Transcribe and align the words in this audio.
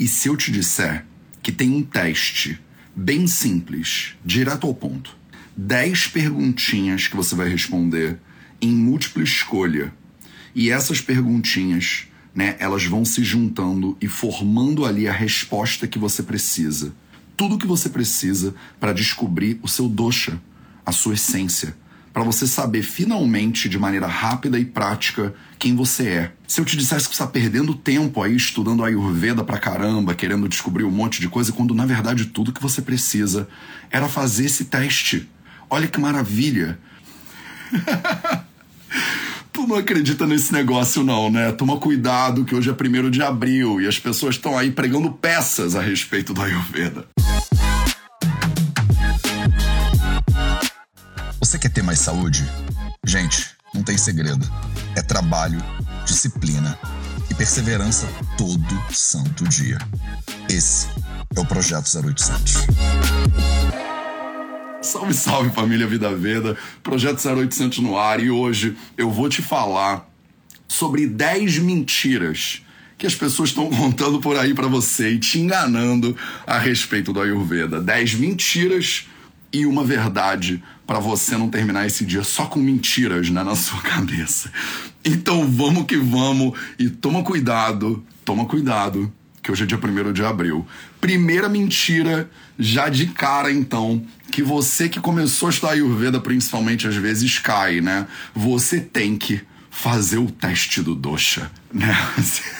E 0.00 0.08
se 0.08 0.28
eu 0.28 0.36
te 0.36 0.50
disser 0.50 1.04
que 1.42 1.52
tem 1.52 1.68
um 1.68 1.82
teste 1.82 2.58
bem 2.96 3.26
simples, 3.26 4.14
direto 4.24 4.66
ao 4.66 4.74
ponto, 4.74 5.14
10 5.54 6.06
perguntinhas 6.06 7.06
que 7.06 7.14
você 7.14 7.34
vai 7.34 7.50
responder 7.50 8.18
em 8.62 8.70
múltipla 8.70 9.22
escolha. 9.22 9.92
E 10.54 10.70
essas 10.70 11.02
perguntinhas, 11.02 12.06
né, 12.34 12.56
elas 12.58 12.82
vão 12.86 13.04
se 13.04 13.22
juntando 13.22 13.94
e 14.00 14.08
formando 14.08 14.86
ali 14.86 15.06
a 15.06 15.12
resposta 15.12 15.86
que 15.86 15.98
você 15.98 16.22
precisa. 16.22 16.94
Tudo 17.36 17.58
que 17.58 17.66
você 17.66 17.90
precisa 17.90 18.54
para 18.80 18.94
descobrir 18.94 19.60
o 19.62 19.68
seu 19.68 19.86
dosha, 19.86 20.40
a 20.84 20.92
sua 20.92 21.12
essência 21.12 21.76
para 22.12 22.22
você 22.22 22.46
saber 22.46 22.82
finalmente, 22.82 23.68
de 23.68 23.78
maneira 23.78 24.06
rápida 24.06 24.58
e 24.58 24.64
prática, 24.64 25.34
quem 25.58 25.76
você 25.76 26.08
é. 26.08 26.32
Se 26.46 26.60
eu 26.60 26.64
te 26.64 26.76
dissesse 26.76 27.08
que 27.08 27.14
você 27.14 27.22
está 27.22 27.26
perdendo 27.26 27.74
tempo 27.74 28.22
aí 28.22 28.34
estudando 28.34 28.84
Ayurveda 28.84 29.44
pra 29.44 29.58
caramba, 29.58 30.14
querendo 30.14 30.48
descobrir 30.48 30.84
um 30.84 30.90
monte 30.90 31.20
de 31.20 31.28
coisa, 31.28 31.52
quando 31.52 31.74
na 31.74 31.86
verdade 31.86 32.26
tudo 32.26 32.52
que 32.52 32.62
você 32.62 32.82
precisa 32.82 33.48
era 33.90 34.08
fazer 34.08 34.46
esse 34.46 34.64
teste. 34.64 35.28
Olha 35.68 35.86
que 35.86 36.00
maravilha! 36.00 36.78
tu 39.52 39.66
não 39.66 39.76
acredita 39.76 40.26
nesse 40.26 40.52
negócio, 40.52 41.04
não, 41.04 41.30
né? 41.30 41.52
Toma 41.52 41.78
cuidado 41.78 42.44
que 42.44 42.54
hoje 42.54 42.70
é 42.70 42.72
primeiro 42.72 43.10
de 43.10 43.22
abril 43.22 43.80
e 43.80 43.86
as 43.86 43.98
pessoas 43.98 44.34
estão 44.34 44.58
aí 44.58 44.70
pregando 44.70 45.12
peças 45.12 45.76
a 45.76 45.80
respeito 45.80 46.34
do 46.34 46.42
Ayurveda. 46.42 47.06
Quer 51.60 51.68
ter 51.68 51.82
mais 51.82 51.98
saúde? 51.98 52.42
Gente, 53.06 53.50
não 53.74 53.82
tem 53.82 53.98
segredo. 53.98 54.50
É 54.96 55.02
trabalho, 55.02 55.62
disciplina 56.06 56.78
e 57.30 57.34
perseverança 57.34 58.08
todo 58.38 58.82
santo 58.90 59.46
dia. 59.46 59.78
Esse 60.48 60.88
é 61.36 61.40
o 61.40 61.44
Projeto 61.44 61.86
0800. 61.86 62.54
Salve, 64.80 65.12
salve 65.12 65.50
família 65.50 65.86
Vida 65.86 66.14
Veda, 66.16 66.56
Projeto 66.82 67.22
0800 67.22 67.80
no 67.80 67.98
ar 67.98 68.20
e 68.20 68.30
hoje 68.30 68.74
eu 68.96 69.10
vou 69.10 69.28
te 69.28 69.42
falar 69.42 70.08
sobre 70.66 71.06
10 71.06 71.58
mentiras 71.58 72.62
que 72.96 73.06
as 73.06 73.14
pessoas 73.14 73.50
estão 73.50 73.68
contando 73.70 74.18
por 74.18 74.38
aí 74.38 74.54
para 74.54 74.66
você 74.66 75.10
e 75.10 75.18
te 75.18 75.38
enganando 75.38 76.16
a 76.46 76.58
respeito 76.58 77.12
do 77.12 77.20
Ayurveda. 77.20 77.82
10 77.82 78.14
mentiras 78.14 79.06
e 79.52 79.66
uma 79.66 79.84
verdade 79.84 80.62
para 80.86 80.98
você 80.98 81.36
não 81.36 81.48
terminar 81.48 81.86
esse 81.86 82.04
dia 82.04 82.22
só 82.22 82.46
com 82.46 82.58
mentiras 82.58 83.30
né, 83.30 83.42
na 83.42 83.54
sua 83.54 83.80
cabeça. 83.80 84.50
Então 85.04 85.48
vamos 85.50 85.84
que 85.84 85.96
vamos 85.96 86.58
e 86.78 86.88
toma 86.88 87.22
cuidado, 87.22 88.04
toma 88.24 88.44
cuidado, 88.44 89.12
que 89.42 89.50
hoje 89.50 89.64
é 89.64 89.66
dia 89.66 89.78
1 89.78 90.12
de 90.12 90.24
abril. 90.24 90.66
Primeira 91.00 91.48
mentira, 91.48 92.30
já 92.58 92.88
de 92.88 93.06
cara 93.06 93.50
então, 93.50 94.04
que 94.30 94.42
você 94.42 94.88
que 94.88 95.00
começou 95.00 95.48
a 95.48 95.50
estudar 95.50 95.72
Ayurveda 95.72 96.20
principalmente 96.20 96.86
às 96.86 96.96
vezes 96.96 97.38
cai, 97.38 97.80
né? 97.80 98.06
Você 98.34 98.80
tem 98.80 99.16
que 99.16 99.40
fazer 99.70 100.18
o 100.18 100.30
teste 100.30 100.82
do 100.82 100.94
dosha, 100.94 101.50
né? 101.72 101.96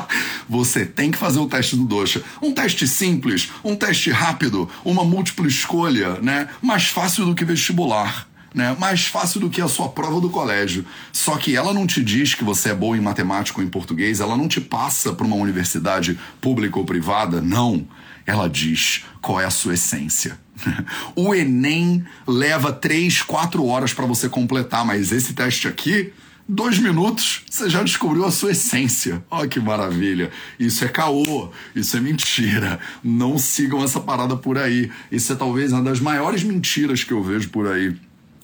você 0.48 0.84
tem 0.84 1.10
que 1.10 1.18
fazer 1.18 1.38
o 1.38 1.46
teste 1.46 1.76
do 1.76 1.84
Dosha. 1.84 2.22
Um 2.40 2.52
teste 2.52 2.86
simples, 2.86 3.50
um 3.64 3.76
teste 3.76 4.10
rápido, 4.10 4.68
uma 4.84 5.04
múltipla 5.04 5.46
escolha, 5.46 6.18
né? 6.20 6.48
Mais 6.60 6.88
fácil 6.88 7.26
do 7.26 7.34
que 7.34 7.44
vestibular. 7.44 8.28
Né? 8.54 8.76
Mais 8.78 9.06
fácil 9.06 9.40
do 9.40 9.48
que 9.48 9.62
a 9.62 9.68
sua 9.68 9.88
prova 9.88 10.20
do 10.20 10.28
colégio. 10.28 10.84
Só 11.10 11.36
que 11.36 11.56
ela 11.56 11.72
não 11.72 11.86
te 11.86 12.04
diz 12.04 12.34
que 12.34 12.44
você 12.44 12.68
é 12.68 12.74
bom 12.74 12.94
em 12.94 13.00
matemática 13.00 13.58
ou 13.58 13.64
em 13.64 13.68
português, 13.68 14.20
ela 14.20 14.36
não 14.36 14.46
te 14.46 14.60
passa 14.60 15.12
para 15.14 15.26
uma 15.26 15.36
universidade 15.36 16.18
pública 16.38 16.78
ou 16.78 16.84
privada, 16.84 17.40
não. 17.40 17.86
Ela 18.26 18.50
diz 18.50 19.04
qual 19.22 19.40
é 19.40 19.46
a 19.46 19.50
sua 19.50 19.74
essência. 19.74 20.38
O 21.16 21.34
Enem 21.34 22.04
leva 22.26 22.70
três, 22.72 23.22
quatro 23.22 23.64
horas 23.66 23.94
para 23.94 24.04
você 24.04 24.28
completar, 24.28 24.84
mas 24.84 25.12
esse 25.12 25.32
teste 25.32 25.66
aqui 25.66 26.12
dois 26.52 26.78
minutos, 26.78 27.42
você 27.48 27.70
já 27.70 27.82
descobriu 27.82 28.26
a 28.26 28.30
sua 28.30 28.50
essência. 28.50 29.24
Olha 29.30 29.48
que 29.48 29.58
maravilha. 29.58 30.30
Isso 30.60 30.84
é 30.84 30.88
caô, 30.88 31.50
isso 31.74 31.96
é 31.96 32.00
mentira. 32.00 32.78
Não 33.02 33.38
sigam 33.38 33.82
essa 33.82 33.98
parada 33.98 34.36
por 34.36 34.58
aí. 34.58 34.90
Isso 35.10 35.32
é 35.32 35.36
talvez 35.36 35.72
uma 35.72 35.82
das 35.82 35.98
maiores 35.98 36.44
mentiras 36.44 37.02
que 37.02 37.12
eu 37.12 37.22
vejo 37.22 37.48
por 37.48 37.66
aí 37.66 37.96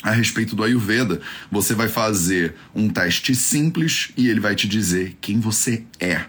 a 0.02 0.10
respeito 0.10 0.56
do 0.56 0.64
Ayurveda. 0.64 1.20
Você 1.50 1.74
vai 1.74 1.88
fazer 1.88 2.54
um 2.74 2.88
teste 2.88 3.34
simples 3.34 4.10
e 4.16 4.28
ele 4.28 4.40
vai 4.40 4.54
te 4.54 4.66
dizer 4.66 5.16
quem 5.20 5.38
você 5.38 5.84
é. 6.00 6.24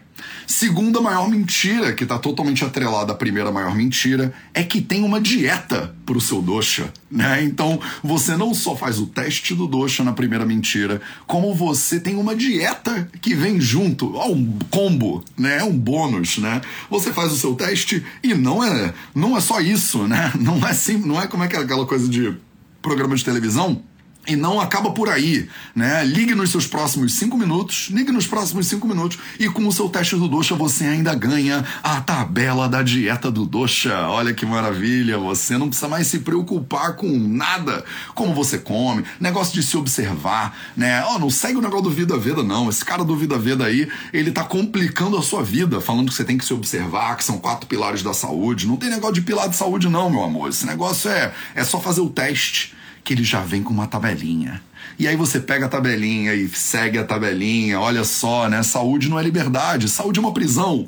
Segunda 0.45 1.01
maior 1.01 1.29
mentira, 1.29 1.93
que 1.93 2.03
está 2.03 2.17
totalmente 2.17 2.63
atrelada 2.63 3.13
à 3.13 3.15
primeira 3.15 3.51
maior 3.51 3.75
mentira, 3.75 4.33
é 4.53 4.63
que 4.63 4.81
tem 4.81 5.03
uma 5.03 5.21
dieta 5.21 5.95
para 6.05 6.17
o 6.17 6.21
seu 6.21 6.41
dosha, 6.41 6.91
né? 7.09 7.43
Então 7.43 7.79
você 8.03 8.35
não 8.35 8.53
só 8.53 8.75
faz 8.75 8.99
o 8.99 9.05
teste 9.05 9.53
do 9.53 9.67
dosha 9.67 10.03
na 10.03 10.13
primeira 10.13 10.45
mentira, 10.45 11.01
como 11.27 11.53
você 11.53 11.99
tem 11.99 12.15
uma 12.15 12.35
dieta 12.35 13.09
que 13.21 13.35
vem 13.35 13.61
junto, 13.61 14.15
ó, 14.15 14.29
um 14.29 14.57
combo, 14.69 15.23
né? 15.37 15.63
Um 15.63 15.77
bônus, 15.77 16.37
né? 16.37 16.61
Você 16.89 17.13
faz 17.13 17.31
o 17.31 17.37
seu 17.37 17.55
teste 17.55 18.03
e 18.23 18.33
não 18.33 18.63
é, 18.63 18.93
não 19.13 19.37
é 19.37 19.41
só 19.41 19.59
isso, 19.59 20.07
né? 20.07 20.31
Não 20.39 20.65
é 20.65 20.71
assim, 20.71 20.97
não 20.97 21.21
é 21.21 21.27
como 21.27 21.43
é 21.43 21.47
que 21.47 21.55
é 21.55 21.59
aquela 21.59 21.85
coisa 21.85 22.07
de 22.07 22.33
programa 22.81 23.15
de 23.15 23.25
televisão 23.25 23.83
e 24.27 24.35
não 24.35 24.59
acaba 24.59 24.91
por 24.91 25.09
aí, 25.09 25.49
né? 25.73 26.03
Ligue 26.03 26.35
nos 26.35 26.51
seus 26.51 26.67
próximos 26.67 27.13
cinco 27.13 27.37
minutos, 27.37 27.89
ligue 27.89 28.11
nos 28.11 28.27
próximos 28.27 28.67
cinco 28.67 28.87
minutos 28.87 29.17
e 29.39 29.49
com 29.49 29.67
o 29.67 29.71
seu 29.71 29.89
teste 29.89 30.15
do 30.15 30.27
Doxa 30.27 30.55
você 30.55 30.85
ainda 30.85 31.15
ganha 31.15 31.65
a 31.81 31.99
tabela 32.01 32.69
da 32.69 32.83
dieta 32.83 33.31
do 33.31 33.45
Doxa. 33.45 34.07
Olha 34.07 34.33
que 34.33 34.45
maravilha, 34.45 35.17
você 35.17 35.57
não 35.57 35.67
precisa 35.67 35.87
mais 35.87 36.07
se 36.07 36.19
preocupar 36.19 36.95
com 36.95 37.07
nada, 37.07 37.83
como 38.13 38.33
você 38.33 38.59
come, 38.59 39.03
negócio 39.19 39.53
de 39.53 39.63
se 39.63 39.75
observar, 39.77 40.55
né? 40.77 41.03
Ó, 41.05 41.15
oh, 41.15 41.19
não 41.19 41.29
segue 41.29 41.57
o 41.57 41.61
negócio 41.61 41.85
do 41.85 41.91
Vida 41.91 42.17
Veda 42.17 42.43
não, 42.43 42.69
esse 42.69 42.85
cara 42.85 43.03
do 43.03 43.15
Vida 43.15 43.37
Veda 43.37 43.65
aí, 43.65 43.89
ele 44.13 44.31
tá 44.31 44.43
complicando 44.43 45.17
a 45.17 45.23
sua 45.23 45.41
vida, 45.41 45.81
falando 45.81 46.09
que 46.09 46.13
você 46.13 46.23
tem 46.23 46.37
que 46.37 46.45
se 46.45 46.53
observar, 46.53 47.15
que 47.17 47.23
são 47.23 47.39
quatro 47.39 47.67
pilares 47.67 48.03
da 48.03 48.13
saúde. 48.13 48.67
Não 48.67 48.77
tem 48.77 48.89
negócio 48.89 49.15
de 49.15 49.21
pilar 49.21 49.49
de 49.49 49.55
saúde 49.55 49.89
não, 49.89 50.09
meu 50.09 50.23
amor. 50.23 50.49
Esse 50.49 50.65
negócio 50.65 51.09
é, 51.09 51.33
é 51.55 51.63
só 51.63 51.79
fazer 51.79 52.01
o 52.01 52.09
teste 52.09 52.77
que 53.03 53.13
ele 53.13 53.23
já 53.23 53.41
vem 53.41 53.63
com 53.63 53.73
uma 53.73 53.87
tabelinha. 53.87 54.61
E 54.97 55.07
aí 55.07 55.15
você 55.15 55.39
pega 55.39 55.65
a 55.65 55.69
tabelinha 55.69 56.33
e 56.33 56.47
segue 56.49 56.97
a 56.97 57.03
tabelinha. 57.03 57.79
Olha 57.79 58.03
só, 58.03 58.49
né? 58.49 58.61
Saúde 58.63 59.09
não 59.09 59.19
é 59.19 59.23
liberdade, 59.23 59.87
saúde 59.87 60.19
é 60.19 60.21
uma 60.21 60.33
prisão. 60.33 60.87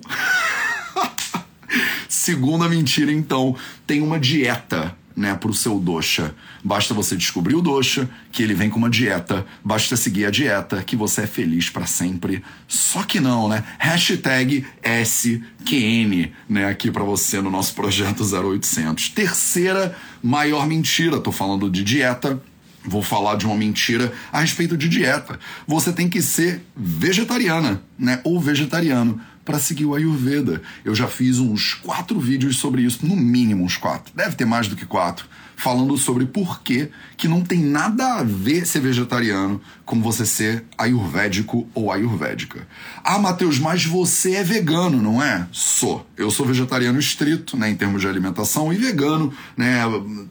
Segunda 2.08 2.68
mentira, 2.68 3.12
então, 3.12 3.56
tem 3.88 4.02
uma 4.02 4.20
dieta 4.20 4.96
né, 5.16 5.36
para 5.36 5.50
o 5.50 5.54
seu 5.54 5.80
dosha. 5.80 6.34
Basta 6.64 6.94
você 6.94 7.16
descobrir 7.16 7.56
o 7.56 7.62
dosha, 7.62 8.10
que 8.32 8.42
ele 8.44 8.54
vem 8.54 8.70
com 8.70 8.78
uma 8.78 8.90
dieta. 8.90 9.46
Basta 9.64 9.96
seguir 9.98 10.26
a 10.26 10.32
dieta, 10.32 10.84
que 10.84 10.96
você 10.96 11.22
é 11.22 11.28
feliz 11.28 11.70
para 11.70 11.86
sempre. 11.86 12.44
Só 12.68 13.04
que 13.04 13.20
não, 13.20 13.48
né? 13.48 13.64
Hashtag 13.80 14.66
SQN, 14.84 16.32
né, 16.50 16.66
aqui 16.66 16.92
para 16.92 17.04
você 17.04 17.42
no 17.42 17.50
nosso 17.50 17.74
projeto 17.74 18.24
0800. 18.24 19.10
Terceira 19.10 19.96
maior 20.22 20.68
mentira, 20.68 21.20
tô 21.20 21.32
falando 21.32 21.70
de 21.70 21.84
dieta. 21.84 22.42
Vou 22.84 23.04
falar 23.04 23.36
de 23.36 23.46
uma 23.46 23.56
mentira 23.56 24.12
a 24.34 24.42
respeito 24.42 24.76
de 24.76 24.90
dieta. 24.90 25.40
Você 25.68 25.94
tem 25.94 26.10
que 26.10 26.20
ser 26.20 26.66
vegetariana, 26.76 27.84
né? 27.98 28.20
Ou 28.24 28.40
vegetariano 28.40 29.22
para 29.44 29.60
seguir 29.60 29.86
o 29.86 29.96
Ayurveda. 29.96 30.62
Eu 30.84 30.96
já 30.96 31.08
fiz 31.08 31.40
uns 31.40 31.74
quatro 31.74 32.20
vídeos 32.20 32.58
sobre 32.58 32.84
isso, 32.84 33.06
no 33.06 33.16
mínimo 33.16 33.64
uns 33.64 33.78
quatro. 33.78 34.14
Deve 34.16 34.36
ter 34.36 34.46
mais 34.46 34.68
do 34.68 34.76
que 34.76 34.86
quatro 34.86 35.28
falando 35.62 35.96
sobre 35.96 36.26
por 36.26 36.64
que 36.64 36.90
que 37.16 37.28
não 37.28 37.42
tem 37.42 37.60
nada 37.64 38.16
a 38.16 38.24
ver 38.24 38.66
ser 38.66 38.80
vegetariano 38.80 39.62
com 39.86 40.02
você 40.02 40.26
ser 40.26 40.66
ayurvédico 40.76 41.68
ou 41.76 41.92
ayurvédica. 41.92 42.68
Ah, 43.04 43.20
Matheus, 43.20 43.60
mas 43.60 43.86
você 43.86 44.36
é 44.36 44.44
vegano, 44.44 45.00
não 45.00 45.22
é? 45.22 45.48
Sou. 45.52 46.08
Eu 46.18 46.32
sou 46.32 46.48
vegetariano 46.48 46.98
estrito, 46.98 47.56
né, 47.56 47.70
em 47.70 47.76
termos 47.76 48.02
de 48.02 48.08
alimentação, 48.08 48.74
e 48.74 48.78
vegano, 48.78 49.32
né, 49.56 49.82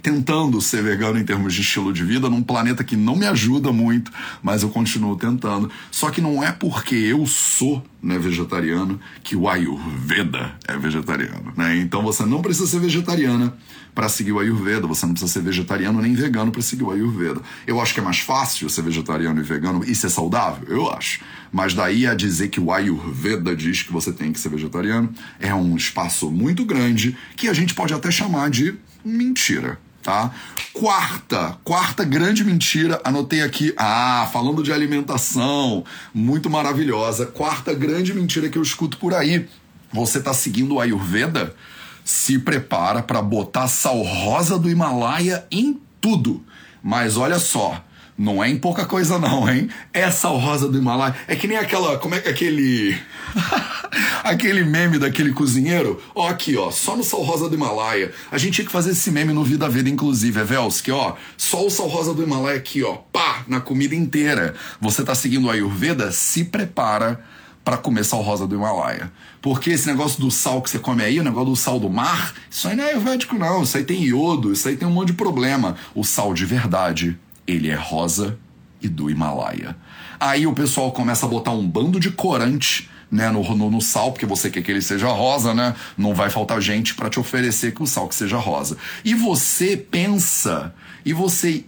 tentando 0.03 0.61
ser 0.61 0.83
vegano 0.83 1.17
em 1.17 1.25
termos 1.25 1.55
de 1.55 1.61
estilo 1.61 1.93
de 1.93 2.05
vida, 2.05 2.29
num 2.29 2.43
planeta 2.43 2.83
que 2.83 2.97
não 2.97 3.15
me 3.15 3.27
ajuda 3.27 3.71
muito, 3.71 4.11
mas 4.43 4.65
eu 4.65 4.71
continuo 4.71 5.15
tentando. 5.15 5.71
Só 5.93 6.11
que 6.11 6.21
não 6.21 6.43
é 6.43 6.51
porque 6.51 6.97
eu 6.97 7.25
sou 7.25 7.85
né, 8.03 8.19
vegetariano 8.19 9.01
que 9.23 9.37
o 9.37 9.49
Ayurveda 9.49 10.55
é 10.67 10.77
vegetariano, 10.77 11.53
né? 11.57 11.77
Então 11.77 12.03
você 12.03 12.25
não 12.25 12.41
precisa 12.41 12.67
ser 12.67 12.81
vegetariana 12.81 13.55
para 13.95 14.09
seguir 14.09 14.33
o 14.33 14.39
Ayurveda, 14.39 14.87
você 14.87 15.05
não 15.05 15.13
precisa 15.13 15.33
ser 15.33 15.43
vegetariano 15.43 16.01
nem 16.01 16.15
vegano 16.15 16.51
para 16.51 16.63
seguir 16.63 16.85
o 16.85 16.91
Ayurveda. 16.91 17.41
Eu 17.67 17.81
acho 17.81 17.93
que 17.93 18.01
é 18.01 18.03
mais 18.03 18.21
fácil 18.21 18.71
ser 18.71 18.83
vegetariano 18.83 19.41
e 19.41 19.43
vegano 19.43 19.85
e 19.85 19.95
ser 19.95 20.11
saudável, 20.11 20.67
eu 20.69 20.91
acho. 20.91 21.21
Mas 21.53 21.75
daí 21.75 22.07
a 22.07 22.15
dizer 22.15 22.49
que 22.49 22.61
o 22.61 22.73
Ayurveda 22.73 23.55
diz 23.55 23.83
que 23.83 23.93
você 23.93 24.13
tem 24.13 24.33
que 24.33 24.41
ser 24.41 24.49
vegetariano 24.49 25.13
é 25.39 25.55
um 25.55 25.77
espaço 25.77 26.31
muito 26.31 26.65
grande 26.65 27.17
que 27.37 27.49
a 27.49 27.53
gente 27.53 27.75
pode 27.75 27.93
até 27.93 28.11
chamar 28.11 28.51
de 28.51 28.75
mentira. 29.05 29.79
Tá? 30.03 30.31
Quarta, 30.73 31.59
quarta 31.63 32.05
grande 32.05 32.43
mentira, 32.43 33.01
anotei 33.05 33.43
aqui. 33.43 33.75
Ah, 33.77 34.29
falando 34.33 34.63
de 34.63 34.73
alimentação, 34.73 35.85
muito 36.15 36.49
maravilhosa. 36.49 37.27
Quarta 37.27 37.75
grande 37.75 38.15
mentira 38.15 38.49
que 38.49 38.57
eu 38.57 38.63
escuto 38.63 38.97
por 38.97 39.13
aí 39.13 39.47
você 39.93 40.21
tá 40.21 40.33
seguindo 40.33 40.75
o 40.75 40.81
Ayurveda, 40.81 41.55
se 42.05 42.39
prepara 42.39 43.03
para 43.03 43.21
botar 43.21 43.67
sal 43.69 44.01
rosa 44.03 44.59
do 44.59 44.71
Himalaia 44.71 45.45
em 45.51 45.81
tudo. 46.01 46.45
Mas 46.83 47.17
olha 47.17 47.39
só, 47.39 47.85
não 48.21 48.45
é 48.45 48.51
em 48.51 48.59
pouca 48.59 48.85
coisa 48.85 49.19
não, 49.19 49.49
hein? 49.51 49.71
É 49.95 50.11
sal 50.11 50.37
rosa 50.37 50.69
do 50.69 50.77
Himalaia. 50.77 51.17
É 51.27 51.35
que 51.35 51.49
nem 51.49 51.57
aquela, 51.57 51.97
como 51.97 52.15
é 52.15 52.21
que 52.21 52.29
é 52.29 52.31
aquele 52.31 52.95
aquele 54.23 54.63
meme 54.63 54.99
daquele 54.99 55.33
cozinheiro? 55.33 55.99
Ó 56.15 56.29
aqui, 56.29 56.55
ó, 56.55 56.71
só 56.71 56.95
no 56.95 57.03
sal 57.03 57.23
rosa 57.23 57.49
do 57.49 57.55
Himalaia. 57.55 58.13
A 58.31 58.37
gente 58.37 58.57
tinha 58.57 58.67
que 58.67 58.71
fazer 58.71 58.91
esse 58.91 59.11
meme 59.11 59.33
no 59.33 59.43
Vida 59.43 59.67
Vida 59.71 59.89
inclusive, 59.89 60.39
é 60.39 60.45
Velski, 60.45 60.93
ó. 60.93 61.15
Só 61.35 61.65
o 61.65 61.71
sal 61.71 61.89
rosa 61.89 62.13
do 62.13 62.23
Himalaia 62.23 62.59
aqui, 62.59 62.83
ó, 62.83 62.97
pá, 63.11 63.43
na 63.49 63.59
comida 63.59 63.95
inteira. 63.95 64.55
Você 64.83 65.03
tá 65.03 65.15
seguindo 65.15 65.49
a 65.49 65.55
Ayurveda? 65.55 66.13
Se 66.13 66.45
prepara 66.45 67.25
para 67.65 67.79
comer 67.79 68.05
sal 68.05 68.21
rosa 68.21 68.47
do 68.47 68.55
Himalaia. 68.55 69.11
Porque 69.41 69.71
esse 69.71 69.87
negócio 69.87 70.21
do 70.21 70.31
sal 70.31 70.61
que 70.61 70.69
você 70.69 70.79
come 70.79 71.03
aí, 71.03 71.19
o 71.19 71.25
negócio 71.25 71.49
do 71.49 71.57
sal 71.57 71.81
do 71.81 71.89
mar, 71.89 72.35
isso 72.51 72.69
aí 72.69 72.77
não 72.77 72.85
é 72.85 72.91
ayurvédico 72.91 73.35
não, 73.39 73.63
isso 73.63 73.79
aí 73.79 73.85
tem 73.85 74.05
iodo, 74.05 74.53
isso 74.53 74.69
aí 74.69 74.77
tem 74.77 74.87
um 74.87 74.91
monte 74.91 75.09
de 75.09 75.15
problema. 75.15 75.75
O 75.95 76.05
sal 76.05 76.35
de 76.35 76.45
verdade, 76.45 77.19
ele 77.51 77.71
é 77.71 77.75
rosa 77.75 78.39
e 78.81 78.89
do 78.89 79.11
Himalaia. 79.11 79.77
Aí 80.19 80.47
o 80.47 80.53
pessoal 80.53 80.93
começa 80.93 81.27
a 81.27 81.29
botar 81.29 81.53
um 81.53 81.67
bando 81.67 81.99
de 81.99 82.11
corante 82.11 82.89
né, 83.11 83.29
no, 83.31 83.43
no, 83.57 83.71
no, 83.71 83.81
sal, 83.81 84.13
porque 84.13 84.25
você 84.25 84.49
quer 84.51 84.63
que 84.63 84.71
ele 84.71 84.81
seja 84.81 85.09
rosa, 85.09 85.53
né? 85.53 85.75
Não 85.99 86.15
vai 86.15 86.31
faltar 86.31 86.61
gente 86.61 86.95
para 86.95 87.11
te 87.11 87.19
oferecer 87.19 87.75
que 87.75 87.83
o 87.83 87.87
sal 87.87 88.07
que 88.09 88.15
seja 88.15 88.37
rosa. 88.37 88.77
E 89.05 89.15
você 89.15 89.77
pensa 89.77 90.73
e 91.05 91.13
você 91.13 91.65